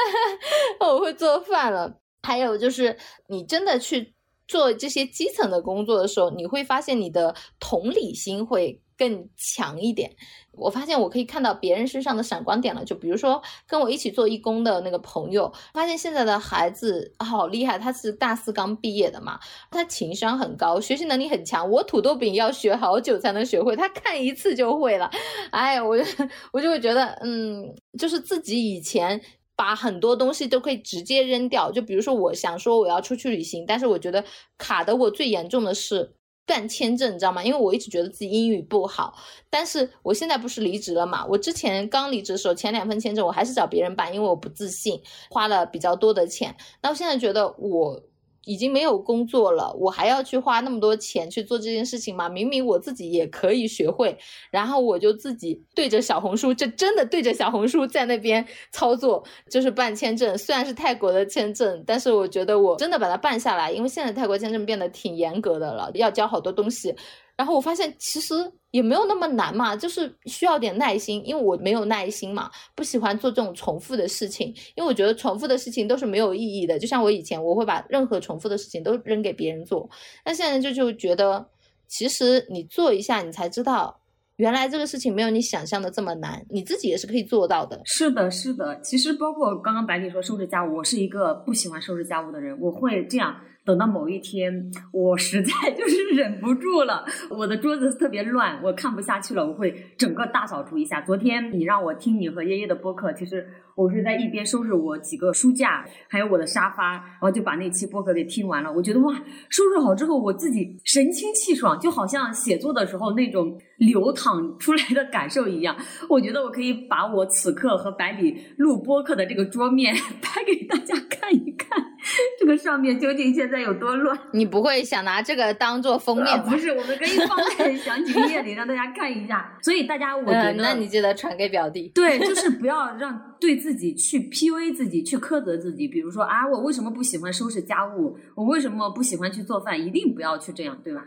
[0.80, 1.98] 我会做饭了。
[2.26, 4.12] 还有就是，你真的去
[4.48, 10.10] 做这些基层的工作的时候，你会发现你的同理心会更强一点。
[10.50, 19.38] 我发现我可以看到别人身上的闪光点了，就比如说跟我一起做义工的那个朋友，发现现在的孩子好厉害，他是大四刚毕业的嘛，
[19.70, 21.70] 他情商很高，学习能力很强。
[21.70, 25.08] 我土豆饼要学好久才能学会，他看一次就会了。
[25.52, 25.96] 哎，我
[26.52, 27.62] 我就会觉得，嗯，
[27.96, 29.20] 就是自己以前。
[29.56, 34.22] 把很多东西都可以直接扔掉，就比如说，我想说我要出去旅行，但是我觉得
[34.58, 36.14] 卡的我最严重的是
[36.46, 37.42] 办签证，你知道吗？
[37.42, 39.14] 因为我一直觉得自己英语不好，
[39.50, 41.26] 但是我现在不是离职了嘛？
[41.26, 46.54] 我之前刚离职的时候，前两份签证我还是找别人办，因为我不自信，花了比较多的钱。
[46.82, 48.02] 那我现在觉得我。
[48.46, 52.28] 已经没有工作了，我还要去花那么多钱去做这件事情吗？
[52.28, 54.16] 明明我自己也可以学会，
[54.50, 60.38] 然后我就自己对着小红书，这真的对着小红书在那边操作，就是办签证。
[60.38, 66.94] 虽然是泰国的签证，但是我觉得我真的把它办下来，因为现在泰国签证变得挺严格的了，要交好多东西。
[67.36, 68.34] 然后我发现其实
[68.70, 76.78] 也没有那么难嘛，就是需要点耐心，因为我没有耐心嘛，不喜欢做这种重复的事情，因为我觉得重复的事情都是没有意义的。
[76.78, 79.88] 就像我以前，我会把任何重复的事情都扔给别人做，
[80.24, 81.48] 但现在就就觉得，
[81.86, 84.00] 其实你做一下，你才知道。
[84.36, 87.80] 原来这个事情没有你想象的这么难，你自己也是可以做到的。
[87.86, 88.78] 是的，是的。
[88.82, 92.54] 其实包括刚刚白里说收拾家务，我是一个不喜欢收拾家务的人。
[92.60, 93.34] 我会这样，
[93.66, 101.00] 等到某一天，我实在就是 忍不住了，我的桌子特别乱，我看不下去了，我会整个大扫除一下。
[101.00, 103.46] 昨天你让我听你和爷爷的播客，其实。
[103.76, 108.72] 我是在一边收拾我几个书架，还有我的沙发，然后就把那期播客给听完了。
[108.72, 109.12] 我觉得哇，
[109.50, 115.76] 收拾好之后，我自己神清气爽，就好像写作的时候那种流淌出来的感受一样。
[116.08, 121.85] 我觉得我可以把我此刻和百里录播客的这个桌面 拍给大家看一看，
[122.38, 124.16] 这个上面究竟现在有多乱？
[124.32, 126.40] 你不会想拿这个当做封面？
[126.44, 129.58] 不是，我们可以放在 详情页里让大家看一下。
[129.60, 131.90] 所以大家，我觉得，那你记得传给表弟。
[131.94, 133.56] 对，就是不要让对。
[133.56, 135.88] 自己去 PUA 自己，去苛责自己。
[135.88, 138.16] 比如说啊，我为什么不喜欢收拾家务？
[138.34, 139.80] 我为什么不喜欢去做饭？
[139.80, 141.02] 一定不要去这样，对吧？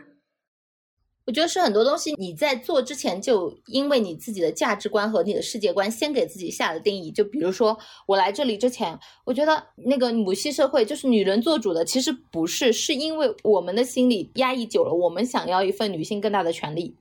[1.26, 7.10] 我觉得是很多东西你在做之前就因为你自己的价值观和你的世界观先给自己下了定义。
[7.10, 16.96] 就比如说我来这里之前，我觉得那个母系社会就是女人做主的，其实不是，是因为我们的心理压抑久了，我们想要一份女性更大的权利。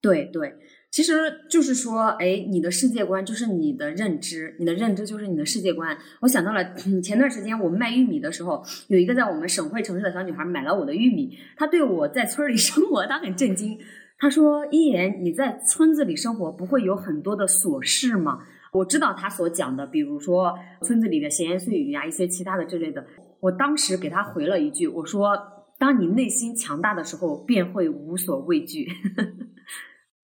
[0.00, 0.52] 对对。
[0.90, 1.12] 其实
[1.50, 5.96] 就是说，哎，你的世界观就是你的认知，你的认知就是你的世界观。
[6.20, 13.78] 我想到了，前段时间我卖玉米的时候，有一个在我们省会城市的小女孩买了我的玉米，她对我在村里 生活，她很震惊。
[14.18, 18.40] 她说：“一言，你在村子里生活不会有很多的琐事吗？”
[18.72, 23.06] 我知道她所讲的，比如说村子里的闲言碎语呀，一些其他的之类的。
[23.40, 25.38] 我当时给她回了一句，我说
[25.78, 28.88] ：“当你内心强大的时候，便会无所畏惧。”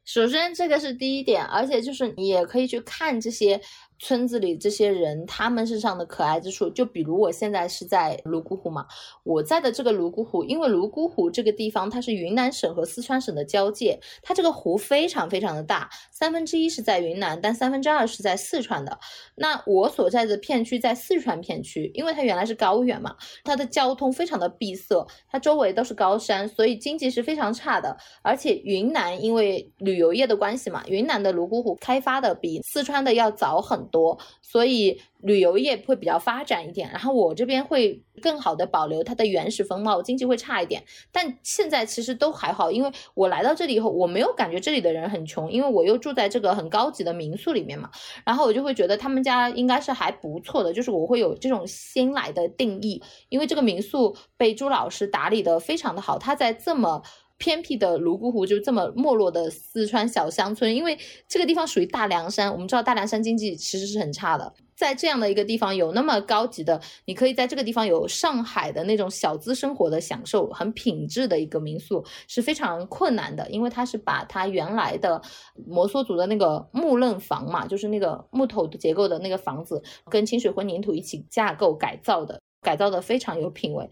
[0.04, 3.60] 首先，这个是第一点，而且就是你也可以去看这些。
[3.98, 8.84] 村子里这些人，他们身上的可爱之处，就比如我现在是在泸沽湖嘛，
[9.22, 18.98] 我在的这个泸沽湖，因为泸沽湖这个地方它是云南省和四川省的交界，它这个湖非常非常的大，三分之一是在云南，但三分之二是在四川的。
[19.36, 27.96] 那我所在的片区在四川片区，因为它原来是高原嘛，它的交通非常的闭塞，它周围都是高山，所以经济是非常差的。
[28.22, 33.83] 而且云南因为旅游业的关系嘛，云南的泸沽湖开发的比四川的要早很。
[33.84, 47.90] 多，所以旅游业会比较发展一点，然后我这边会更好的保留它的原始风貌，经济会差一点，但现在其实都还好，因为我来到这里以后，我没有感觉这里的人很穷，因为我又住在这个很高级的民宿里面嘛，
[48.24, 57.02] 然后我就会觉得他们家应该是还不错的，就是我会有这种新来的定义，因为这个民宿被朱老师打理的非常的好，他在这么。
[57.36, 75.20] 偏僻的泸沽湖就这么没落的四川小乡村，因为这个地方属于大凉山，我们知道大凉山经济其实是很差的，在这样的一个地方有那么高级的，你可以在这个地方有上海的那种小资生活的享受，很品质的一个民宿是非常困难的，因为它是把它原来的
[75.66, 82.40] 摩梭族的那个木楞房嘛，就是那个木头结构的那个房子，跟清水混凝土一起架构改造的。
[82.64, 83.88] 改造的非常有品位，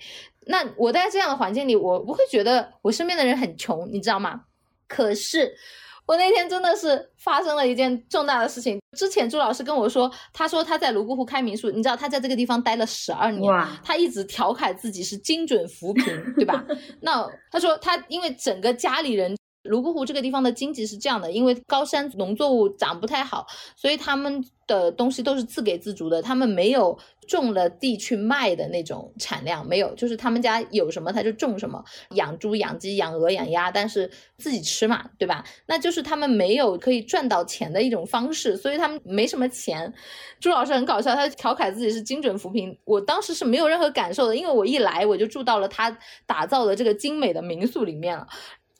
[0.47, 4.41] 那我在这样的环境里，我不会觉得我身边的人很穷，你知道吗？
[4.89, 5.55] 可是
[6.07, 8.81] 我那天真的是发生了一件重大的事情。
[8.97, 13.53] 之前朱老师跟我说，他说他在泸沽湖开民宿，你知道他在这个地方待了十二年，
[13.85, 16.05] 他一直调侃自己是精准扶贫，
[16.35, 16.65] 对吧？
[17.01, 19.37] 那他说他因为整个家里人。
[19.63, 23.47] 泸沽湖这个地方的经济是这样的，因为高山农作物长不太好，
[23.77, 26.99] 所以他们的东西都是自给自足的，他们没有
[27.29, 35.45] 种了地去卖的那种产量，没有，就是他们家有什么他就种什么，养猪、养鸡、养鹅、养鸭，但是自己吃嘛，对吧？
[35.67, 39.93] 那就是他们没有可以赚到钱的一种方式，所以他们没什么钱。
[40.41, 45.97] 朱老师很搞笑，他调侃自己是精准扶贫，我当时是没有任何感受的，因为我一来我就住到了他
[46.27, 48.27] 打造的这个精美的民宿里面了。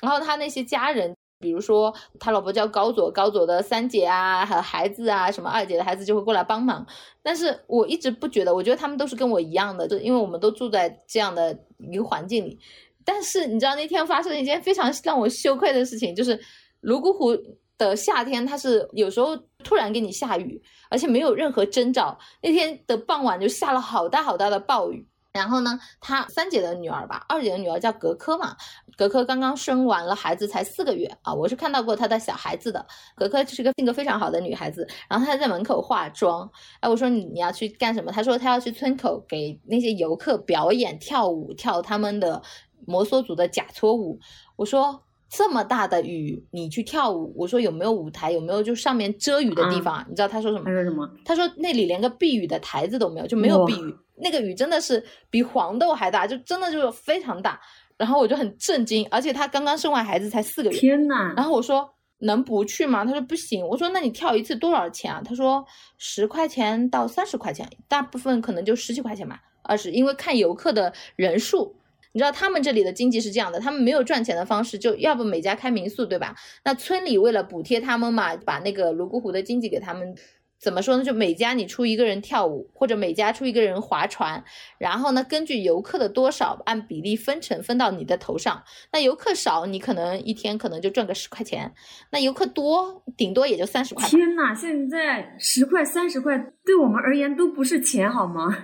[0.03, 6.85] 然后他那些家人，比如说他老婆叫高佐，高佐的三姐啊，还有孩子啊，什么二姐的孩子就会过来帮忙。
[7.23, 12.59] 但是我一直不觉得，我觉得他们都是跟我一样的，就因为我们都住在这样的一个环境里。
[13.05, 16.39] 但是你知道那天发生了一件非常 让我羞愧的事情，就是
[16.81, 17.37] 泸沽湖
[17.79, 20.61] 的夏天，它是有时候突然给你下雨，
[20.91, 22.19] 而且没有任何征兆。
[22.43, 25.07] 那天的傍晚就下了好大好大的暴雨。
[25.33, 28.55] 然后呢，她三姐的女儿吧，二姐的女儿叫格科嘛，
[28.97, 32.85] 格科刚刚生完了孩子，才四个月啊，我是看到过她的小孩子的。
[33.17, 38.13] 格科就是个性格非常好的女孩子，然后她在门口化妆，哎，我说你你要去干什么？
[38.13, 42.43] 她说她要去村口给那些游客表演跳舞，跳他们的
[42.87, 44.19] 摩梭族的假搓舞。
[44.57, 45.03] 我说
[45.35, 50.05] 这么大的雨你去跳舞，我说有没有舞台，有没有就上面遮雨的地方？
[50.07, 50.65] 你知道他说什么？
[50.67, 51.11] 他说什么？
[51.25, 53.97] 他说那里连个避雨的台子都没有，就没有避雨。
[54.17, 57.59] 那个雨真的是比黄豆还大，就真的就是非常大，
[57.97, 61.33] 然后我就很震惊，而且他刚刚生完孩子才四个月，天呐！
[61.35, 63.03] 然后我说能不去吗？
[63.03, 63.67] 他说不行。
[63.67, 65.23] 我说那你跳一次多少钱啊？
[65.25, 65.65] 他说
[65.97, 71.75] 十块钱到三十块钱，大部分可能就十几块钱吧，二十，因为看游客的人数。
[72.13, 76.35] 你知道他们这里的经济是这样的，他们没有赚钱的方式，就要不每家开民宿，对吧？
[76.65, 80.15] 那村里为了补贴他们嘛，把那个泸沽湖的经济给他们。
[80.61, 81.03] 怎么说呢？
[81.03, 84.45] 就每家你出一个人跳舞，或者每家出一个人划船，
[84.79, 88.63] 然后呢，根据游客的多少按比例分成，分到你的头上。
[88.93, 91.69] 那游客少，你可能一天可能就赚个十块钱；
[92.13, 94.09] 那游客多，顶多也就三十块。
[94.09, 98.57] 天呐，现在十块、三十块对我们而言都不是钱，好吗？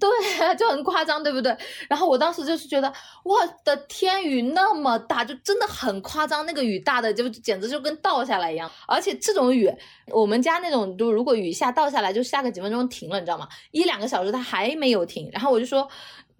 [0.00, 0.08] 对，
[0.56, 1.54] 就很夸张，对不对？
[1.88, 2.90] 然后我当时就是觉得，
[3.22, 6.46] 我的天，雨那么大，就真的很夸张。
[6.46, 8.70] 那个雨大的就简直就跟倒下来一样。
[8.88, 9.70] 而且这种雨，
[10.06, 13.46] 我们家那种，就如果雨下倒下来，就下个几分钟停了，你知道吗？
[13.70, 15.28] 一两个小时它还没有停。
[15.32, 15.86] 然后我就说，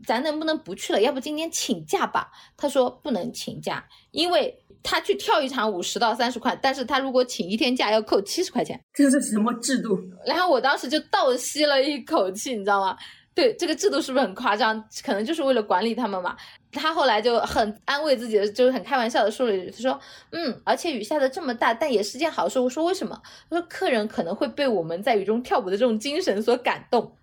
[0.07, 1.01] 咱能不能不去了？
[1.01, 2.31] 要不今天请假吧？
[2.57, 8.83] 他说不能请假，因为他去跳一场舞十到三十块，但是他如果请一天假要扣七十块钱。
[8.95, 9.99] 这是什么制度？
[10.25, 12.97] 然后我当时就倒吸了一口气，你知道吗？
[13.41, 14.85] 对这个制度是不是很夸张？
[15.03, 16.37] 可能就是为了管理他们嘛。
[16.73, 19.99] 他后来就很安慰自己的，就是很开玩笑的说了一句：“他说，
[20.33, 23.19] 嗯，而且雨下的这么大，但也是件好事。”我说：“为什么？”
[23.49, 27.17] 他说：“客人可能会被我们在雨中跳舞的这种精神所感动。”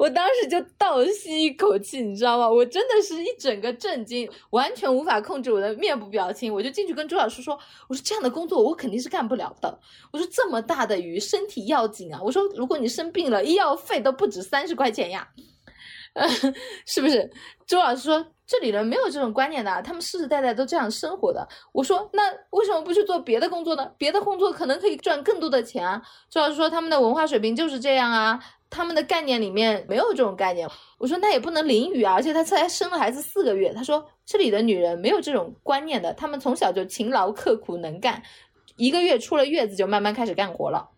[0.00, 2.48] 我当时就倒吸一口气，你知道吗？
[2.48, 6.52] 我真的是一整个震惊，完全无法控制我的面部表情。
[6.52, 7.54] 我就进去跟朱老师说
[7.86, 9.78] ：“我说这样的工作我肯定是干不了的。
[10.10, 12.18] 我说这么大的雨，身体要紧啊。
[12.22, 15.28] 我说如果你生病了，医药费都不止三十块钱呀，
[16.86, 17.30] 是不是？”
[17.68, 22.22] 朱老师说：“这里人没有这种观念的，他们世世代代都这样生活的。”我说：“那
[22.52, 23.92] 为什么不去做别的工作呢？
[23.98, 26.00] 别的工作可能可以赚更多的钱啊。”
[26.32, 30.66] 朱老师说：“他们的文化水平就是这样啊。”他们的概念里面没有这种概念，
[30.96, 33.72] 我说那也不能淋雨啊，而且他才生了孩子四个月。
[33.72, 38.22] 他说这里的女人没有这种观念的，她们从小就勤劳刻苦能干，
[38.76, 40.90] 一个月出了月子就慢慢开始干活了。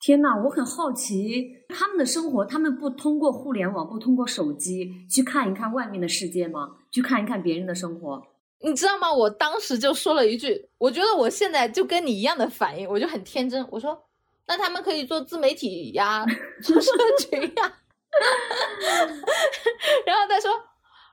[0.00, 6.70] 天呐，我很好奇他们的生活，他们不通过互联网，不通过手机去看一看外面的世界吗？
[6.90, 8.22] 去看一看别人的生活？
[8.60, 9.12] 你知道吗？
[9.12, 14.07] 我当时就说了一句，我觉得我现在就跟你一样的反应，我就很天真，我说。
[14.48, 16.24] 那他们可以做自媒体呀，
[16.62, 16.90] 做社
[17.20, 17.72] 群呀，
[20.06, 20.50] 然后他说，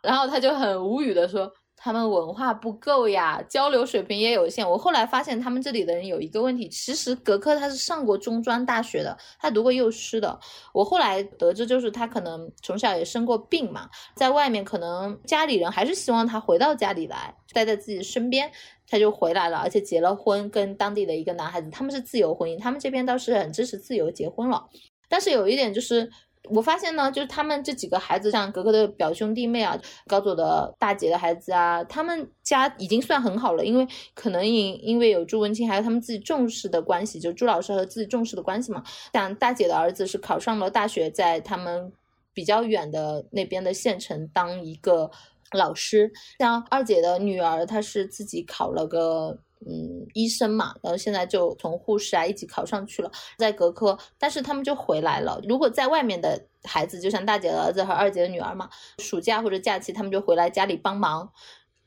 [0.01, 1.51] 然后他就很无语的说，
[1.85, 4.67] 他们文化不够呀，交流水平也有限。
[4.67, 10.39] 我后来发现他们这里的人有一个问题，其实格克他是上过中专大学的，他读过幼师的。
[10.73, 18.51] 我后来得知，就是他可能从小也生过病嘛，在外面可能家里人还是希望他回到家里来，待在自己身边。
[18.89, 24.67] 他就回来了，而且结了婚，跟当地的一个男孩子，他们是自由婚姻，他们这边倒是很支持自由结婚了。
[25.07, 26.09] 但是有一点就是，
[26.49, 38.83] 我发现呢，就是他们这几个孩子，像格格的表兄弟妹啊，高佐的大姐的孩子啊，他们家已经算很好了，因为可能因因为有朱文清，还有他们自己重视的关系，就朱老师和自己重视的关系嘛。
[39.13, 41.91] 像大姐的儿子是考上了大学，在他们
[42.33, 45.11] 比较远的那边的县城当一个。
[45.51, 49.37] 老师，像二姐的女儿，她是自己考了个
[49.67, 55.41] 嗯医生嘛，然后现在就从护士啊一起考上去了，在格科，但是他们就回来了。
[55.47, 61.31] 如果在外面的孩子，就像大姐的儿子和二姐的女儿嘛，暑假或者假期，他们就回来家里帮忙，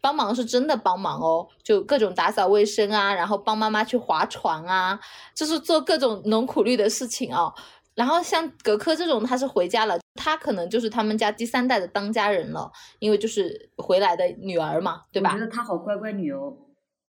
[0.01, 4.99] 帮忙是真的帮忙哦，就各种打扫卫生啊，然后帮妈妈去划船啊，
[5.35, 7.55] 就是做各种农苦力的事情哦。
[7.95, 12.71] 然后像格科这种，他是回家了，他可能就是他们家第三代的当家人了，
[13.01, 15.33] 因为就是回来的女儿嘛，对吧？
[15.33, 16.57] 我觉得她好乖乖女哦。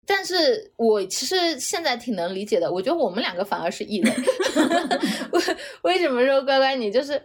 [0.06, 4.12] 但是我其实现在挺能理解的，我觉得我们两个反而是异类。
[5.32, 5.42] 为
[5.84, 6.92] 为什么说乖乖女？
[6.92, 7.22] 就是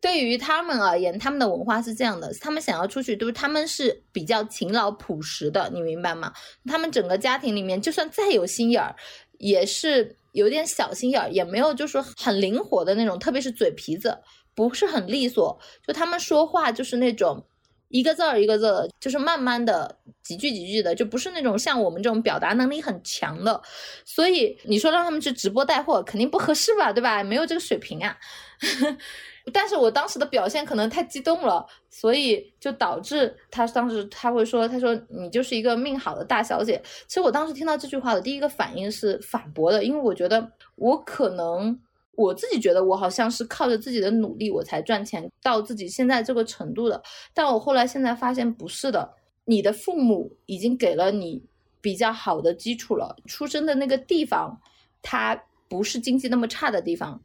[0.00, 6.32] 对于他们而言，他们的文化是这样的，他们想要出去，都是他们是比较勤劳朴实的，你明白吗？
[6.66, 8.94] 他们整个家庭里面，就算再有心眼儿，
[9.38, 10.16] 也是。
[10.32, 14.18] 有点小心眼儿，也没有就是很灵活的那种，特别是嘴皮子
[14.54, 17.42] 不是很利索，就他们说话就是那种
[17.88, 23.60] 一个字儿一个字儿，就是慢慢的几句几句的，就不是那种像我们这种表达能力很强的。
[24.04, 27.22] 所以你说让他们去直播带货，肯定不合适吧，对吧？
[27.22, 28.16] 没有这个水平啊。
[29.52, 36.82] 但是我当时的表现可能太激动了，所以就导致他当时他会说，他说你就是一个命好的大小姐。
[37.06, 41.78] 其实我当时听到这句话的第一个反应是反驳的，因为我觉得我可能
[42.16, 47.00] 我自己觉得我好像是靠着自己的努力我才赚钱到自己现在这个程度的，
[47.32, 49.14] 但我后来现在发现不是的，
[49.44, 51.42] 你的父母已经给了你
[51.80, 54.60] 比较好的基础了，出生的那个地方
[55.02, 57.20] 它不是经济那么差的地方，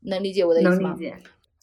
[0.00, 0.90] 能理解我的意思吗？
[0.90, 1.16] 能理解。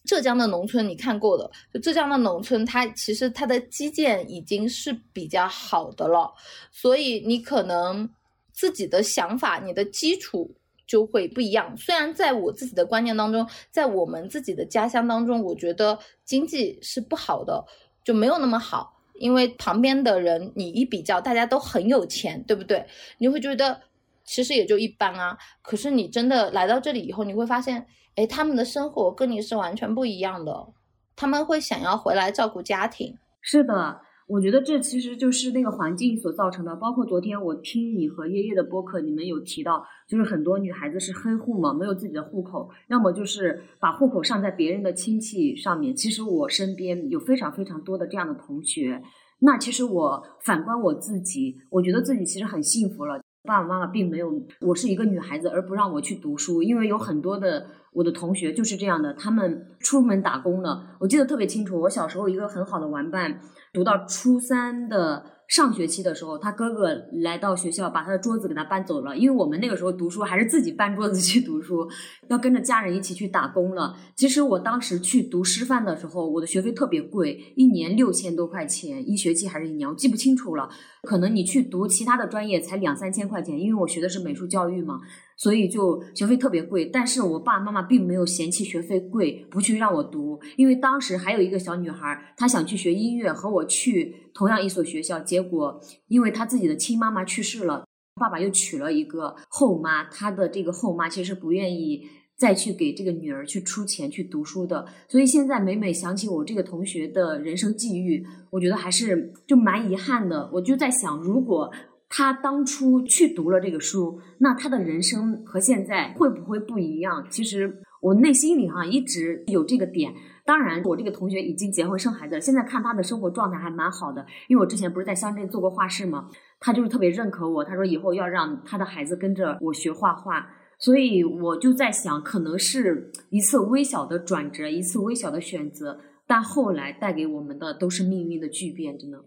[0.05, 6.34] 浙江的农村你看过的，就浙江的农村，它其实它的基建已经是比较好的了，
[6.72, 8.09] 所以你可能
[8.51, 10.53] 自己的想法，你的基础
[10.86, 11.75] 就会不一样。
[11.77, 17.63] 虽然在我自己的观念当中，在我们自己的家乡当中，我觉得经济是不好的，
[18.03, 22.86] 就没有那么好，因为旁边的人你一比较，大家都很有钱，对不对？
[23.17, 23.81] 你会觉得
[24.25, 25.38] 其实也就一般啊。
[25.61, 27.86] 可是你真的来到这里以后，你会发现。
[28.15, 30.67] 哎，他们的生活跟你是完全不一样的，
[31.15, 33.17] 他们会想要回来照顾家庭。
[33.41, 36.76] 是的，我觉得这其实就是那个环境所造成的。
[36.76, 45.95] 包括昨天我听你和叶叶的播客，你们有提到，就是很多女孩子是黑户嘛，没有自己的户口，要么就是把户口上在别人的亲戚上面。
[45.95, 49.01] 其实我身边有非常非常多的这样的同学。
[49.39, 53.21] 那其实我反观我自己，我觉得自己其实很幸福了。
[53.46, 60.96] 爸爸妈妈并没有我是一个女孩子而不让我去读书，因为有很多的我的同学就是这样的，他们出门打工了。
[61.00, 63.41] 我记得特别清楚，我小时候一个很好的玩伴，
[63.74, 69.16] 读到初三的上学期的时候，他哥哥来到学校，把他的桌子给他搬走了。
[69.16, 71.88] 因为我们那个时候读书还是自己搬桌子去读书，
[72.30, 73.96] 要跟着家人一起去打工了。
[74.16, 80.70] 其实我当时去读师范的时候，我的学费特别贵，一年六千多块钱，一学期还是一年，我记不清楚了。
[81.04, 85.02] 可能你去读其他的专业才两三千块钱，因为我学的是美术教育嘛。
[85.38, 102.03] 所以就学费特别贵，但是我爸爸妈妈并没有嫌弃学费贵，不去让我读，因为当时还有一个小女孩，她想去学音乐，和我去同样一所学校，结果因为她自己的亲妈妈去世了，爸爸又娶了一个后妈，她的这个后妈其实不愿意
[102.38, 111.71] 再去给这个女儿去出钱去读书的，所以现在每每想起我这个同学的人生际遇，我觉得还是就蛮遗憾的，我就在想，如果。
[112.16, 117.26] 他当初去读了这个书，那他的人生和现在会不会不一样？
[117.28, 120.14] 其实我内心里哈一直有这个点。
[120.45, 124.24] 当然，我这个同学已经结婚生孩子，现在看他的生活状态还蛮好的。
[124.47, 126.30] 因为我之前不是在乡镇做过画室吗？
[126.59, 130.47] 他就是特别认可我，他说以后要让他的孩子跟着我学画画。
[130.78, 139.18] 所以我就在想，可能是一次微小的转折，一次微小的选择，但后来带给我们的都是命运的巨变，真的。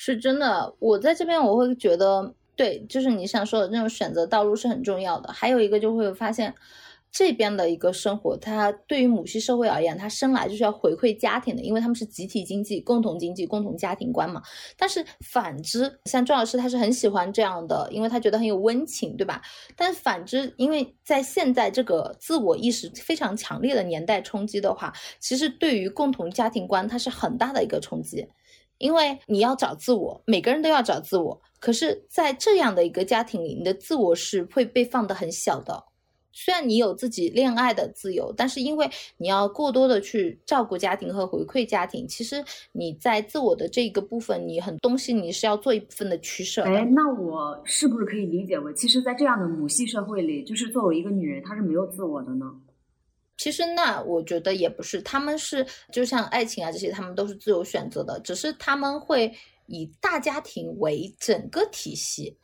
[0.00, 5.32] 是真的，我在这边我会觉得，对，就是你想说的那种选择道路是很重要的。
[5.32, 6.54] 还有一个就会发现，
[7.10, 14.40] 这边的一个生活，它对于母系社会而言，它生来就是要回馈家庭的，因为他们是集体经济、共同经济、共同家庭观嘛。
[14.76, 19.42] 但是反之，像周老师他是很喜欢这样的，因为他觉得很有温情，对吧？
[19.74, 28.24] 但反之，因为在现在这个自我意识非常强烈的年代冲击的话，其实对于共同家庭观，它是很大的一个冲击。
[28.78, 31.40] 因为你要找自我，每个人都要找自我。
[31.60, 35.84] 可是，在这样的一个家庭里，你的自我是会被放得很小的。
[36.30, 46.70] 虽然你有自己恋爱的自由，但是因为你要过多的去照顾家庭和回馈家庭，其实你在自我的这个部分，你很东西你是要做一部分的取舍的。
[46.70, 52.46] 哎，那我是不是可以理解为，其实，在这样的母系社会里，就是作为一个女人，她是没有自我的呢？
[53.38, 59.32] 其实那我觉得也不是，他们是就像爱情啊这些，他们都是自由选择的，只是他们会
[59.66, 62.36] 以大家庭为整个体系。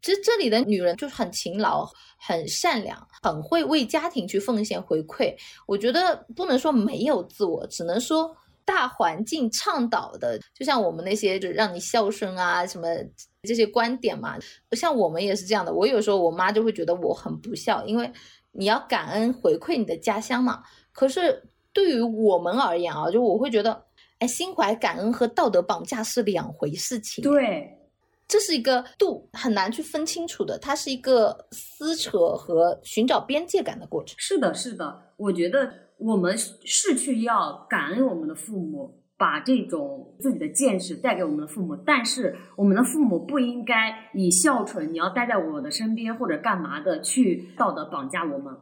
[0.00, 5.34] 这这里的女人就是很勤劳、很善良、很会为家庭去奉献回馈。
[5.66, 12.86] 我觉得不能说没有自我，只能说大环境倡导的，就像我们那些就让你孝顺啊什么
[13.42, 14.36] 这些观点嘛，
[14.72, 15.74] 像我们也是这样的。
[15.74, 18.08] 我有时候我妈就会觉得我很不孝，因为。
[18.52, 20.62] 你要感恩回馈你的家乡嘛？
[20.92, 23.84] 可是对于我们而言啊，就我会觉得，
[24.18, 27.22] 哎，心怀感恩和道德绑架是两回事情。
[27.22, 27.78] 对，
[28.26, 34.16] 这是一个度很难去分清楚的，它是一个撕扯和寻找边界感的过程。
[34.18, 39.02] 是的，是的，我觉得我们是去要感恩我们的父母。
[39.18, 48.56] 把这种自己的见识带给我们的父母，但是我们的父母不应该以孝顺，你要待在我的身边或者干嘛的去道德绑架我们。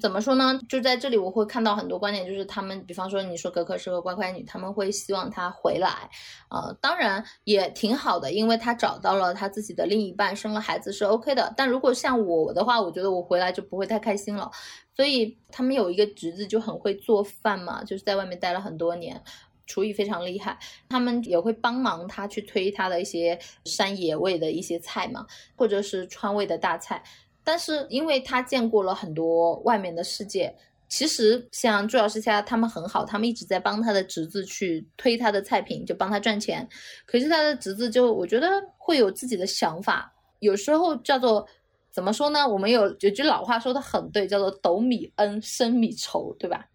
[0.00, 0.58] 怎么说呢？
[0.66, 6.08] 就在这里，我会看到很多观点，就是他们，比方说你说格格是个乖乖女，他们会希望她回来，
[6.48, 11.52] 呃，当然也挺好的，因为她找到了她自己的另一半，生了孩子是 OK 的。
[11.54, 14.50] 但如果像我的话，我觉得我回来就不会太开心了。
[14.96, 19.22] 所以他们有一个侄子就很会做饭嘛，就是在外面待了很多年。
[19.70, 20.58] 厨艺非常厉害，
[20.88, 27.00] 他们也会帮忙他去推他的一些山野味的一些菜嘛，或者是川味的大菜。
[27.44, 30.54] 但是因为他见过了很多外面的世界，
[30.88, 36.68] 其实像朱老师家他们很好，他们一直在帮他的侄子去推他的菜品，就帮他赚钱。
[37.06, 41.46] 可是他的侄子就我觉得会有自己的想法，有时候叫做
[41.90, 42.46] 怎么说呢？
[42.46, 46.66] 我们有有句老话说的很对，叫做斗米恩，升米仇，对吧？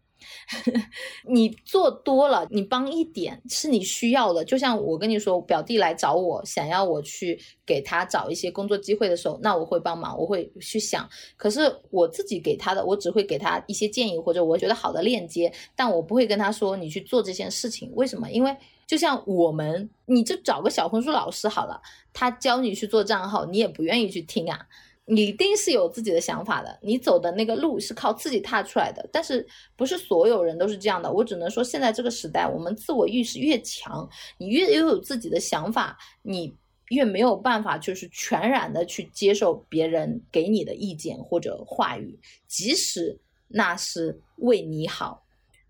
[1.28, 4.43] 你做多了，你帮一点是你需要的。
[4.43, 11.09] 就像我跟你说，表弟来找我，想要我去给他找一些工作机会的时候，那我会帮忙，我会去想。
[11.38, 17.91] 可是我自己给他的，我只会给他一些建议或者我觉得好的链接，但我不会跟他说你去做这件事情。
[17.95, 18.30] 为什么？
[18.32, 18.55] 因为
[18.88, 21.82] 就像我们，你就找个小红书老师好了，
[22.13, 24.59] 他教你去做账号，你也不愿意去听啊。
[25.08, 29.45] 你一定是有自己的想法的，你走的那个路是靠自己踏出来的，但是
[29.76, 31.12] 不是所有人都是这样的。
[31.12, 36.56] 我只能说，现在这个时代，我们自我意识越强，你越拥有自己的想法，你
[36.89, 45.24] 越没有办法就是全然的去接受别人给你的意见或者话语，即使那是为你好。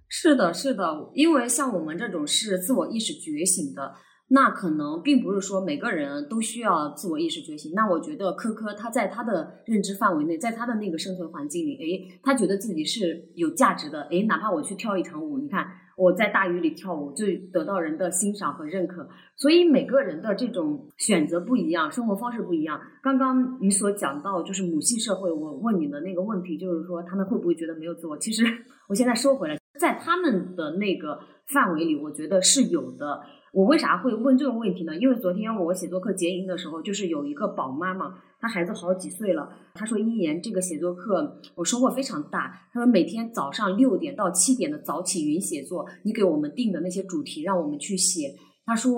[0.08, 3.96] 是的，是的，因为像我们这种是自我意识觉醒的。
[4.28, 7.74] 那可能并不是说每个人都需要自我意识觉醒。
[7.76, 14.02] 那我觉得科科他在他的认知范围内，在他的那个生存环境里，诶，他觉得自己是有价值的。
[14.10, 19.08] 诶，哪怕我去跳一场舞，你看我在大雨里跳舞，就得到人的欣赏和认可。
[19.36, 22.82] 所以每个人的这种选择不一样，生活方式不一样。
[23.04, 28.18] 刚刚你所讲到就是母系社会，我问你的那个问题就是说，他们会不会觉得没有自我？
[28.18, 28.44] 其实
[28.90, 33.22] 我现在说回来，在他们的那个范围里，我觉得是有的。
[33.56, 34.94] 我为啥会问这个问题呢？
[34.98, 39.48] 因为昨天我写作课结营的时候，就是有一个宝妈嘛，她孩子好几岁了。
[39.74, 48.36] 她说：“一言这个写作课我收获非常大。”她说：“每天早上六点到七点的早起云写作，你给我们定的那些主题，让我们去写。”
[48.66, 48.98] 她说：“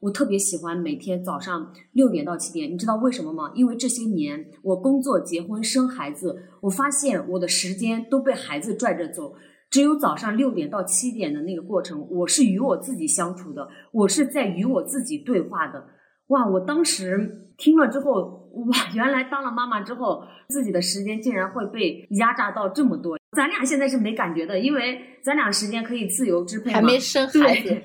[0.00, 3.52] 我特别喜欢每天早上六点到七点，你知道为什么吗？
[3.54, 9.34] 因为这些年我工作、结婚、生孩子，我发现我的时间都被孩子拽着走。”
[9.70, 15.84] 只有早上六点到七点的那个过程，我是与我自己相处的，我是在与我自己对话的。
[16.28, 16.46] 哇！
[16.46, 23.18] 我当时听了之后，哇，原来当了妈妈之后，自己的时间竟然会被压榨到这么多。
[23.36, 27.82] 咱俩现在是没感觉的，因为咱俩时间可以自由支配，还没生孩子。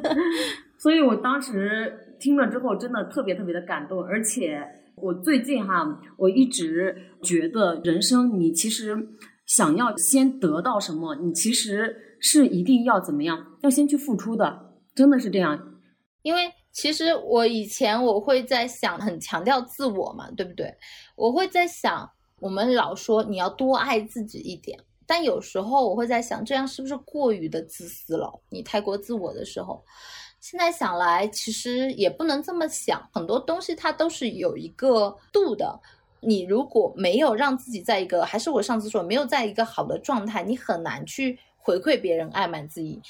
[0.78, 4.02] 所以我当时听了之后，真的特别特别的感动。
[4.02, 4.62] 而且
[4.96, 9.08] 我最近哈，我一直觉得人生，你其实。
[9.46, 13.38] 想要先得到什么，你其实是一定要怎么样？
[13.62, 15.58] 要先去付出的，真的是这样。
[16.22, 20.74] 因为其实我以前我会在想，很强调自我嘛，对不对？
[21.16, 22.08] 我会在想，
[22.40, 28.32] 我们老说你要多爱自己一点，但有时候我会在想，这样是不是过于的自私了？
[28.48, 29.84] 你太过自我的时候，
[30.40, 35.78] 现在想来，其实也不能这么想，很多东西它都是有一个度的。
[36.26, 43.00] 你如果没有让自己在一个，还是我上次说，没有在一个好的状态，你很难去回馈别人爱满自己。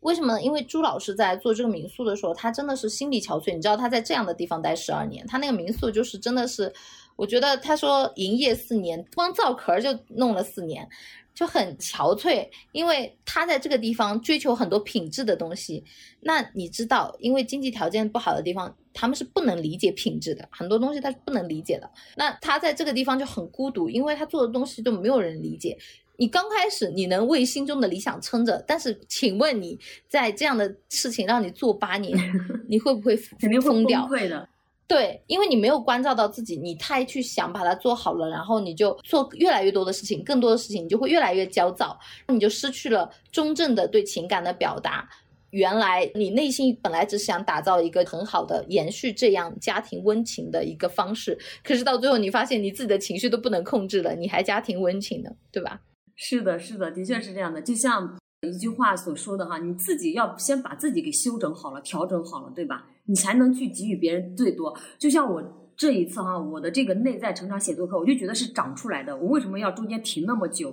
[0.00, 0.42] 为什么呢？
[0.42, 3.54] 因为朱老师在做这个民宿的时候，他真的是心力憔悴。
[3.54, 6.72] 你知道他在这样的地方待十二年，他那个民宿就是真的是，
[7.16, 10.88] 我觉得他说营业四年，光造壳儿就弄了四年。
[11.34, 15.84] 就很憔悴，因为他在这个地方追求很多品质的东西。
[16.20, 21.90] 那你知道，因为经济条件不好的地方，他们是不能理解品质的，很多东西他是不能理解的。
[22.16, 25.76] 那他在这个地方就很孤独，因为他做的东西都没有人理解。
[26.16, 32.16] 你刚开始你能为心中的理想撑着，但是请问你在这样的事情让你做八年，
[32.68, 34.48] 你会不会肯定会疯掉的？
[34.88, 41.98] 对，因为你没有关照到自己，你太去想把它做好了，然后你就做越来越多的事情，更多的事情，你就会越来越焦躁，
[42.28, 45.08] 你就失去了真正的对情感的表达。
[45.50, 55.80] 原来你内心本来只是想打造一个很好的延续这样家庭温情的一个方式，可是到最后你发现你自己的情绪都不能控制了，你还家庭温情呢，对吧？
[56.16, 58.18] 是的，是的，的确是这样的，就像。
[58.42, 62.86] 一句话所说的哈，你自己要先把自己给修整好了、调整好了，对吧？
[63.06, 64.72] 你才能去给予别人最多。
[64.98, 65.42] 就像我
[65.74, 69.16] 这一次哈，我的这个内在成长写作课，我就觉得是长出来的。
[69.16, 70.72] 我为什么要中间停那么久？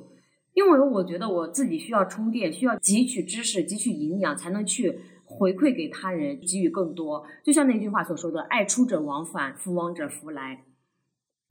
[0.53, 7.25] 因为我觉得我自己需要充电，需要汲取知识、汲取营养，才能去回馈给他人，给予更多。
[7.43, 10.65] 就像那句话所说的：“爱出者往返，福往者福来。”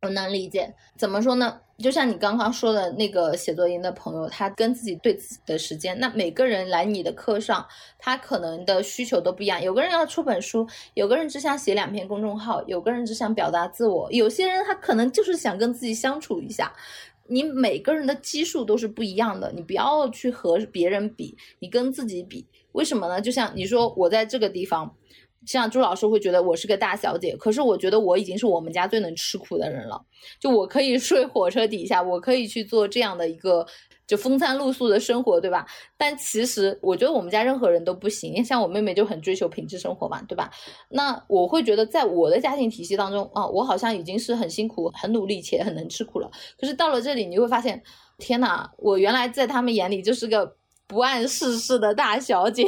[0.02, 1.60] 我能理解，怎么说呢？
[1.78, 7.64] 就像你刚刚说的那个写作营的朋友，他跟自己对自己的时间，那每个人来你的课上，
[8.00, 9.62] 他可能的需求都不一样。
[9.62, 16.72] 有个人要出本书，有个人只想写两篇公众号，有个人只想表达自我，有些人他可能就是想跟自己相处一下。
[17.28, 22.44] 你每个人的基数都是不一样的，你不要去和别人比，你跟自己比。
[22.72, 23.20] 为什么呢？
[23.20, 24.96] 就像你说，我在这个地方。
[25.46, 30.00] 像朱老师会觉得我是个大小姐，可是我觉得我已经是我们家最能吃苦的人了。
[30.40, 33.66] 就我可以睡火车底下，我可以去做这样的一个
[34.06, 35.66] 就风餐露宿的生活，对吧？
[35.96, 38.44] 但其实我觉得我们家任何人都不行。
[38.44, 40.50] 像我妹妹就很追求品质生活嘛，对吧？
[40.88, 46.30] 那我会觉得在我的家庭体系当中啊，我好像已经是很辛苦、很努力且很能吃苦了。
[46.56, 47.82] 可是到了这里，你会发现，
[48.18, 50.56] 天呐，我原来在他们眼里就是个。
[50.92, 52.66] 不谙世事的大小姐，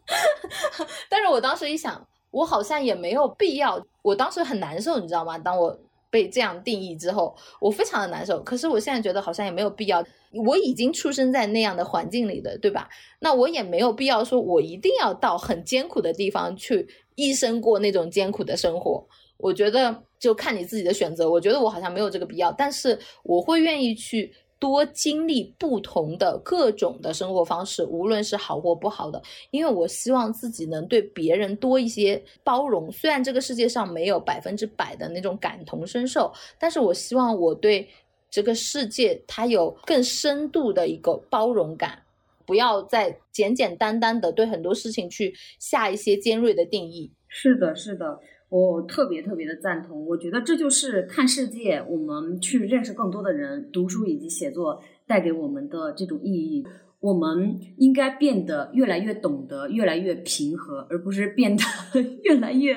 [1.10, 3.84] 但是我当时一想，我好像也没有必要。
[4.00, 5.36] 我当时很难受，你知道吗？
[5.36, 8.42] 当我被这样定义之后，我非常的难受。
[8.42, 10.02] 可是我现在觉得好像也没有必要。
[10.46, 12.88] 我已经出生在那样的环境里的，对吧？
[13.20, 19.06] 那我也没有必要说我一定要到很艰苦的地方去一生过那种艰苦的生活。
[19.36, 21.30] 我觉得就看你自己的选择。
[21.30, 24.32] 我觉得我好像没有这个必要，但是我会愿意去。
[24.58, 32.90] 多经历不同的各种的生活方式，无论是好或不好的，因为我希望自己能对别人多一些包容。
[32.90, 37.88] 虽然这个世界上没有百分之百的那种感同身受，但是我希望我对
[38.30, 42.02] 这个世界它有更深度的一个包容感，
[42.44, 47.10] 不要再简简单单的对很多事情去下一些尖锐的定义。
[47.28, 48.18] 是的，是的。
[48.48, 56.66] 我特别特别的赞同，我觉得这就是看世界，我们去认识更多的人，读书以及写作带给我们的这种意义。
[57.00, 61.62] 我们应该变得越来越懂得，越来越平和，而不是变得
[62.24, 62.74] 越来越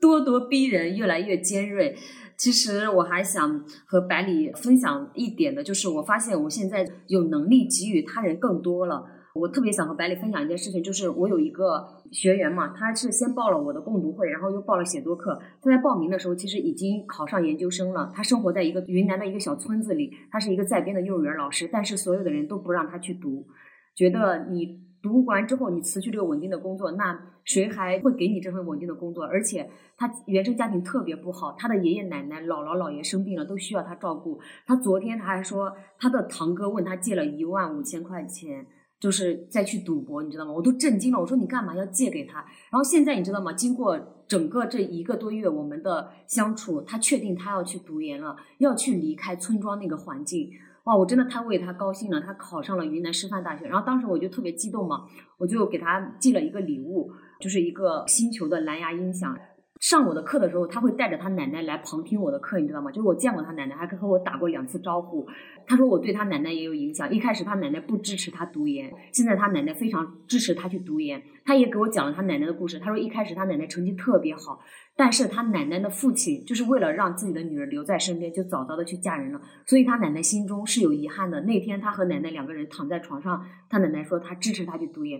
[0.00, 1.96] 咄咄逼人，越来越尖锐。
[2.36, 9.06] 其实我还想和百里分享一点的，就是我发现我现在有能力给予他人更多了。
[9.34, 15.40] 我特别想和百里分享一件事情，就是我有一个学员嘛，他是先报了我的共读会，然后又报了写作课。
[15.62, 18.10] 他在报名的时候，其实已经考上研究生了。
[18.14, 23.46] 他生活在一个云南的一个小村子里，他是一个在编的幼儿园老师，但是所有的人都不让他去读，
[23.94, 29.24] 觉得你读完之后你辞去这个稳定的工作，那谁还会给你这份稳定的工作？
[29.24, 34.40] 而且他原生家庭特别不好，他的爷爷奶奶、姥姥姥爷生病了，都需要他照顾。
[34.66, 38.66] 他昨天他还说，他的堂哥问他借了一万五千块钱。
[39.00, 40.52] 就是再去赌博，你知道吗？
[40.52, 41.18] 我都震惊了。
[41.18, 42.40] 我说你干嘛要借给他？
[42.70, 43.54] 然后现在你知道吗？
[43.54, 43.98] 经过
[44.28, 50.50] 整个这一个多月我们的相处，他确定他要去读研了，要去离开村庄那个环境。
[50.84, 52.20] 哇，我真的太为他高兴了。
[52.20, 55.06] 他考上了云南师范大学，然后当时我就特别激动嘛，
[55.38, 59.34] 我就给他寄了一个礼物，就是一个星球的蓝牙音响。
[59.80, 62.90] 上我的课的时候，他会带着他奶奶来旁听我的课，你知道吗？
[62.92, 65.26] 就是我见过他奶奶，还和我打过两次招呼。
[65.66, 67.10] 他说我对他奶奶也有影响。
[67.10, 71.22] 一开始他奶奶不支持他读研，现在他奶奶非常支持他去读研。
[71.46, 72.78] 他也给我讲了他奶奶的故事。
[72.78, 74.60] 他说一开始他奶奶成绩特别好，
[74.94, 79.40] 但是他奶奶的父亲就是为了让自己的女儿留在身边，就早早的去嫁人了。
[79.64, 81.40] 所以他奶奶心中是有遗憾的。
[81.40, 85.18] 那天他和奶奶两个人躺在床上，他奶奶说他支持他去读研，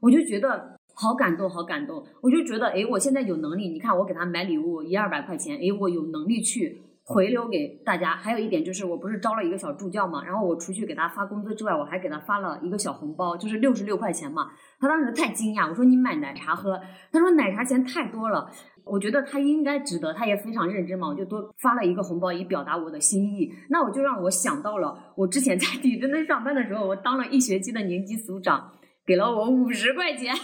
[0.00, 0.77] 我就觉得。
[1.00, 2.04] 好感动，好感动！
[2.20, 8.16] 我就觉得，哎，我现在有能力，你看我给他买礼物一二百块钱，哎，我有能力去回流给大家。
[8.16, 14.50] 还有一点就是，我不是招了一个小助教嘛，然后我除去给他发工资之外，我还给他发了一个小红包，就是六十六块钱嘛。
[14.80, 16.80] 他当时太惊讶，我说你买奶茶喝，
[17.12, 18.50] 他说奶茶钱太多了。
[18.84, 23.48] 我觉得他应该值得，他也非常认真嘛，我就多发了一个红包以表达我的心意。
[23.70, 28.72] 那我就让我想到了，我之前在体制内上班的时候，我当了一学期的年级组长。
[29.08, 30.34] 给了我五十块钱，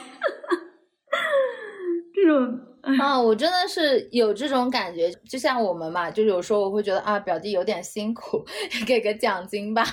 [2.14, 2.58] 这种
[2.98, 5.12] 啊，我真的是有这种感觉。
[5.28, 8.42] 就像我们嘛，就有时候我会觉得啊，表弟有点辛苦，
[8.88, 9.84] 给个奖金吧，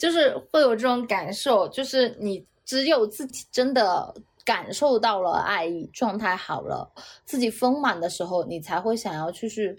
[0.00, 1.68] 就是会有这种感受。
[1.68, 4.12] 就是你只有自己真的
[4.44, 6.92] 感受到了爱意，状态好了，
[7.24, 9.76] 自己丰满的时候，你才会想要去去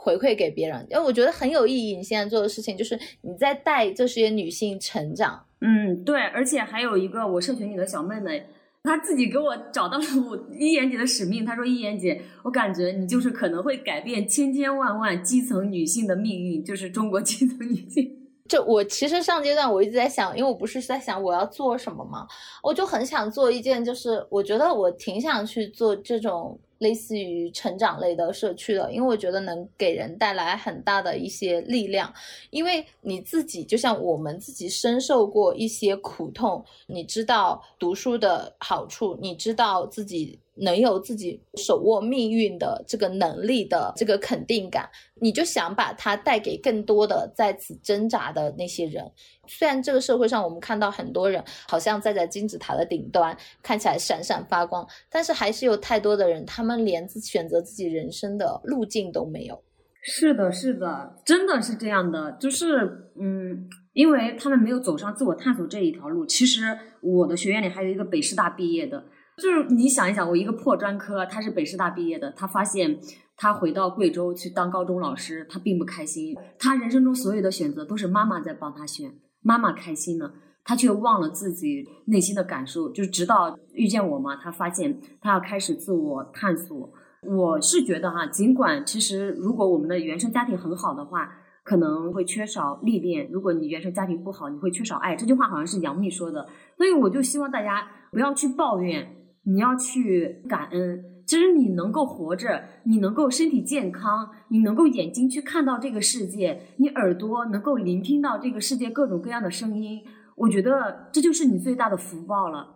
[0.00, 0.86] 回馈给别人。
[0.88, 1.96] 因为我觉得很有意义。
[1.96, 5.44] 你现在做的事情就是你在带这些女性成长。
[5.60, 8.46] 嗯，对，而且还有一个我社群里的小妹妹，
[8.84, 11.44] 她自己给我找到了我一言姐的使命。
[11.44, 18.14] 她说：“一言姐，我感觉你就是可能会改变千千万万基层女性的命运，就是中国基层女性。”
[18.48, 22.24] 就我其实上阶段我一直在想，因为我不是在想我要做什么嘛，
[22.62, 26.58] 我就很想做一件，就是我觉得我挺想去做这种。
[26.78, 32.12] 类似于成长类的社区的，因为我觉得能给人带来很大的一些力量，
[32.50, 40.40] 因为你自己就像我们自己深受过一些苦痛，你知道读书的好处，你知道自己。
[40.60, 44.88] 能有自己手握命运的这个能力的这个肯定感，
[45.20, 49.04] 你就想把它带给更多的在此挣扎的那些人。
[49.46, 59.62] 虽然这个社会上我们看到很多人好像站在金字塔的顶端，看起来闪闪发光，但是还是有太多的人，他们连自选择自己人生的路径都没有。
[60.02, 66.24] 是的，是的，真的是这样的，就是嗯，因为他们没有走上自我探索这一条路。
[66.26, 69.04] 其实我的学院里还有一个北师大毕业的。
[69.40, 72.98] 就是你想一想，我一个破专科，他是北师大毕业的，他发现
[73.36, 76.36] 他回到贵州去当高中老师，他并不开心。
[76.58, 80.32] 他人生中所有的选择都是妈妈在帮他选，妈妈开心了，
[80.64, 82.90] 他却忘了自己内心的感受。
[82.90, 86.92] 就是直到遇见我嘛，他发现他要开始自我探索。
[87.22, 91.30] 我是觉得哈，尽管其实如果我们的原生家庭很好的话，
[91.62, 95.14] 可能会缺少历练；如果你原生家庭不好，你会缺少爱。
[95.14, 99.14] 这句话好像是杨幂说的，所以我就希望大家不要去抱怨。
[99.48, 110.02] 你要去感恩，其实你能够活着，你能够身体健康，你能够眼睛去看到这个世界，你耳朵能够聆听到这个世界各种各样的声音，
[110.36, 112.74] 我觉得这就是你最大的福报了。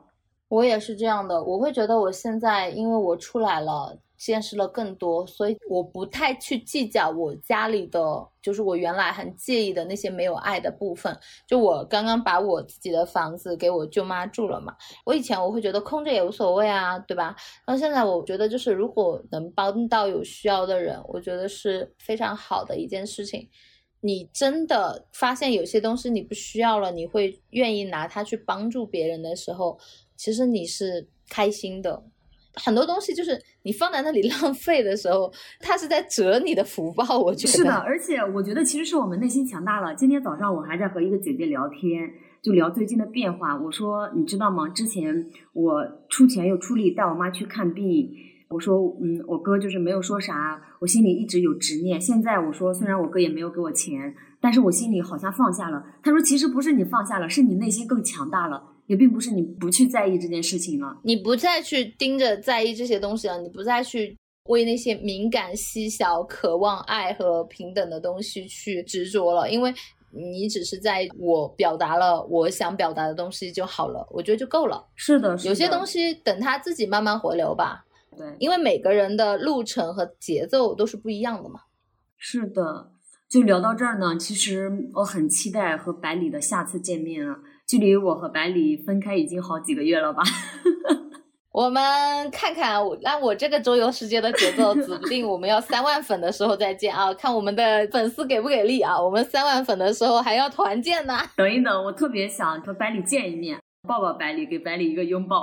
[0.49, 3.99] 我也是这样的，我会觉得我现在因为我出来了。
[4.25, 8.01] 见识了更多，所以我不太去计较我家里的，
[8.41, 11.19] 就是我原来很介意的那些没有爱的部分。
[11.45, 17.35] 就我刚刚把我自己的房子给我舅妈住了嘛，我以前我会觉得空着也无所谓啊，对吧？
[17.67, 23.49] 那现在我觉得就是如果能帮到有需要的人，我觉得是非常好的一件事情。
[24.01, 29.77] 你真的发现有些东西你不需要了，你会愿意拿它去帮助别人的时候，
[30.17, 32.05] 其实你是开心的。
[32.55, 37.19] 很多东西就是你放在那里 浪费的时候，它是在折你的福报。
[37.19, 39.95] 我觉得是的，而且我觉得其实是我们内心强大了。
[39.95, 42.11] 今天早上我还在和一个姐姐聊天，
[42.43, 43.57] 就聊最近的变化。
[43.57, 44.69] 我说你知道吗？
[44.69, 48.11] 之前我出钱又出力带我妈去看病。
[48.49, 51.99] 我说，嗯，我哥就是没有说啥，我心里一直有执念。
[51.99, 55.83] 现在我说，虽然我哥也没有给我钱，但是我心里好像放下了。
[56.03, 64.17] 他说，其实不是你放下了，是你内心更强大了，也并不是你不去在意这件事情了，你不再去盯着在意这些东西了，你不再去
[64.49, 69.73] 为那些敏感、细小、渴望爱和平等的东西去执着了，因为
[70.11, 74.85] 你只是在我表达了我想表达的东西就好了，我觉得就够了。
[74.95, 77.85] 是的，有些东西等它自己慢慢回流吧。
[78.19, 81.61] 对，因为每个人的路程和节奏都是不一样的嘛。
[82.19, 82.91] 是的，
[83.27, 84.19] 就聊到这儿呢。
[84.19, 87.39] 其实我很期待和百里的下次见面啊。
[87.73, 90.23] 距离我和百里分开已经好几个月了吧？
[91.51, 91.83] 我们
[92.31, 97.15] 看看，按我这个周游世界的节奏，指不定我们要三万粉的时候再见啊！
[97.15, 99.03] 看我们的粉丝给不给力啊！
[99.03, 101.19] 我们三万粉的时候还要团建呢。
[101.35, 103.59] 等一等，我特别想和百里见一面。
[103.89, 105.43] 抱抱百里，给百里一个拥抱。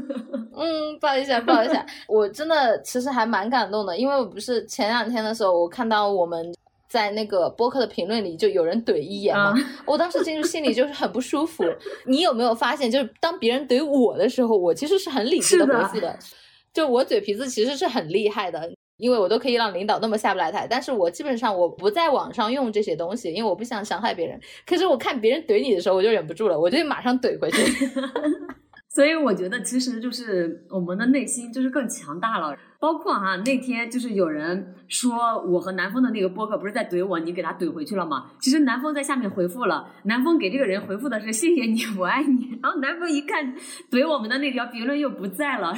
[0.54, 1.84] 嗯，抱一下，抱一下。
[2.06, 6.44] 我真的其实还蛮感动的，因为我不是前两天的时候，我看到我们
[6.90, 9.54] 在那个播客的评论里就有人怼一眼嘛，
[9.86, 11.64] 我当时进入心里就是很不舒服。
[12.04, 16.18] 你有没有发现，就是当别人怼我的时候，我其实是很理智的回复的，
[16.74, 18.70] 就我嘴皮子其实是很厉害的。
[18.96, 24.38] 因为我都可以让领导那么下不来台，但是我基本上我不在网上用这些东西，因为我不想伤害别人。
[24.66, 27.62] 可是我看别人怼你的时候，我就忍不住了，我就马上怼回去。
[28.92, 32.56] 所以我觉得其实就是我们的内心就是更强大了。
[32.80, 38.32] 包括哈那天就是有人说我和南风的那个播客不是在怼我，你给他怼回去了吗？
[38.40, 42.58] 其实南风在下面回复了，南风给这个人回复的是谢谢你，我爱你。
[42.62, 43.54] 然后南风一看
[43.90, 45.74] 怼我们的那条评论又不在了。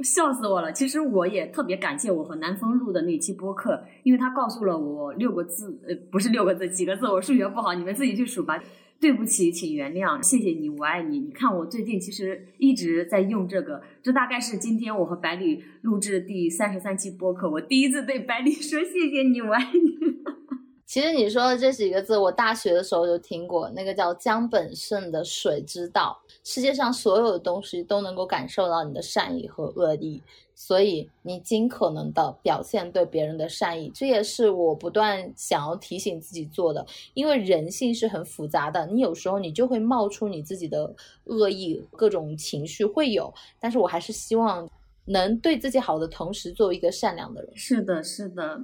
[0.00, 0.70] 笑死我了！
[0.70, 8.62] 其实我也特别感谢我和南风录的那期播客，因为他告诉了我六个字，呃，不是六个字，几个字，我数学不好，你们自己去数吧。
[8.98, 11.18] 对不起，请原谅，谢谢你，我爱你。
[11.20, 19.96] 你看我最近其实一直在用这个，这大概是今天我和百里录制第三十三期播客，我第一次对百里说谢谢你，我爱你。
[20.86, 26.22] 其实你说的这几个字，我大学的时候就听过，那个叫江本胜的《水之道》。
[26.48, 30.22] 世界上所有的东西都能够感受到你的善意和恶意，
[30.54, 36.86] 所以你尽可能的表现对别人的善意，这也是我不断想要提醒自己做的。
[37.14, 40.94] 因为人性是很复杂的，你有时候你就会冒出你自己的
[41.24, 43.34] 恶意，各种情绪会有。
[43.58, 44.70] 但是我还是希望
[45.06, 47.56] 能对自己好的同时，做一个善良的人。
[47.56, 48.60] 是的，是的。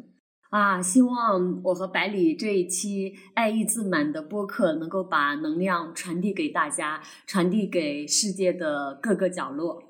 [0.52, 9.82] 啊，希望我和百里这一期爱意自满的播客能够把能量传递给大家，传递给世界的各个角落。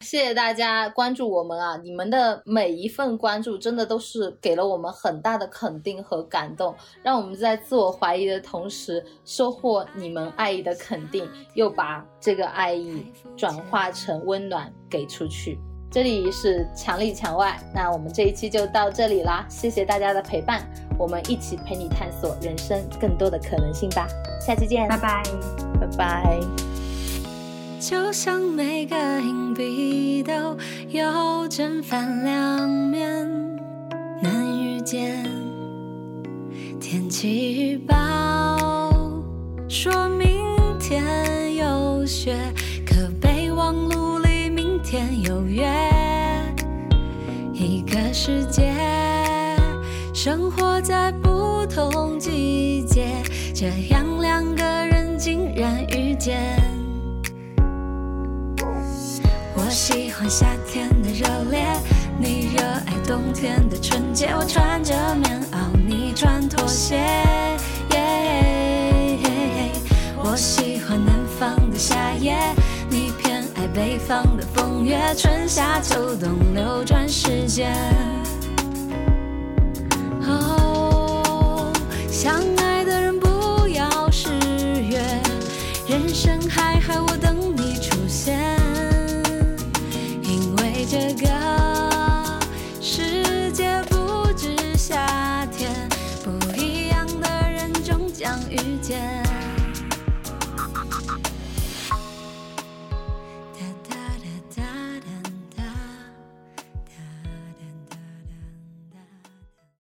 [0.00, 1.78] 谢谢大家关注我们啊！
[1.78, 13.06] 你们的每一份关注，真的都是给了我们很大的肯定和感动，让我们在自我怀疑的同时，收获你们爱意的肯定，又把这个爱意
[13.38, 15.58] 转化成温暖给出去。
[15.92, 20.62] 这里是墙里墙外，那我们这一期就到这里啦，谢谢大家的陪伴，
[20.96, 24.06] 我们一起陪你探索人生更多的可能性吧，
[24.40, 25.22] 下期见，拜拜，
[25.80, 26.40] 拜拜。
[27.80, 30.56] 就像每个硬币都
[30.90, 33.26] 有正反两面，
[34.22, 35.24] 能遇见
[36.78, 37.96] 天气预报
[39.68, 40.28] 说明
[40.78, 42.36] 天有雪，
[44.90, 45.70] 天有约。
[47.52, 48.74] 一个世界，
[50.12, 53.06] 生活在不同季节，
[53.54, 56.40] 这样两个人竟然遇见。
[59.54, 61.64] 我喜欢夏天的热烈，
[62.18, 64.30] 你热爱冬天的纯洁。
[64.36, 66.98] 我穿着棉袄，你穿拖鞋。
[70.22, 72.36] 我喜欢南方的夏夜，
[74.06, 77.74] 方的风月春夏秋冬流转时间。
[80.22, 81.72] 哦
[82.08, 82.79] 相爱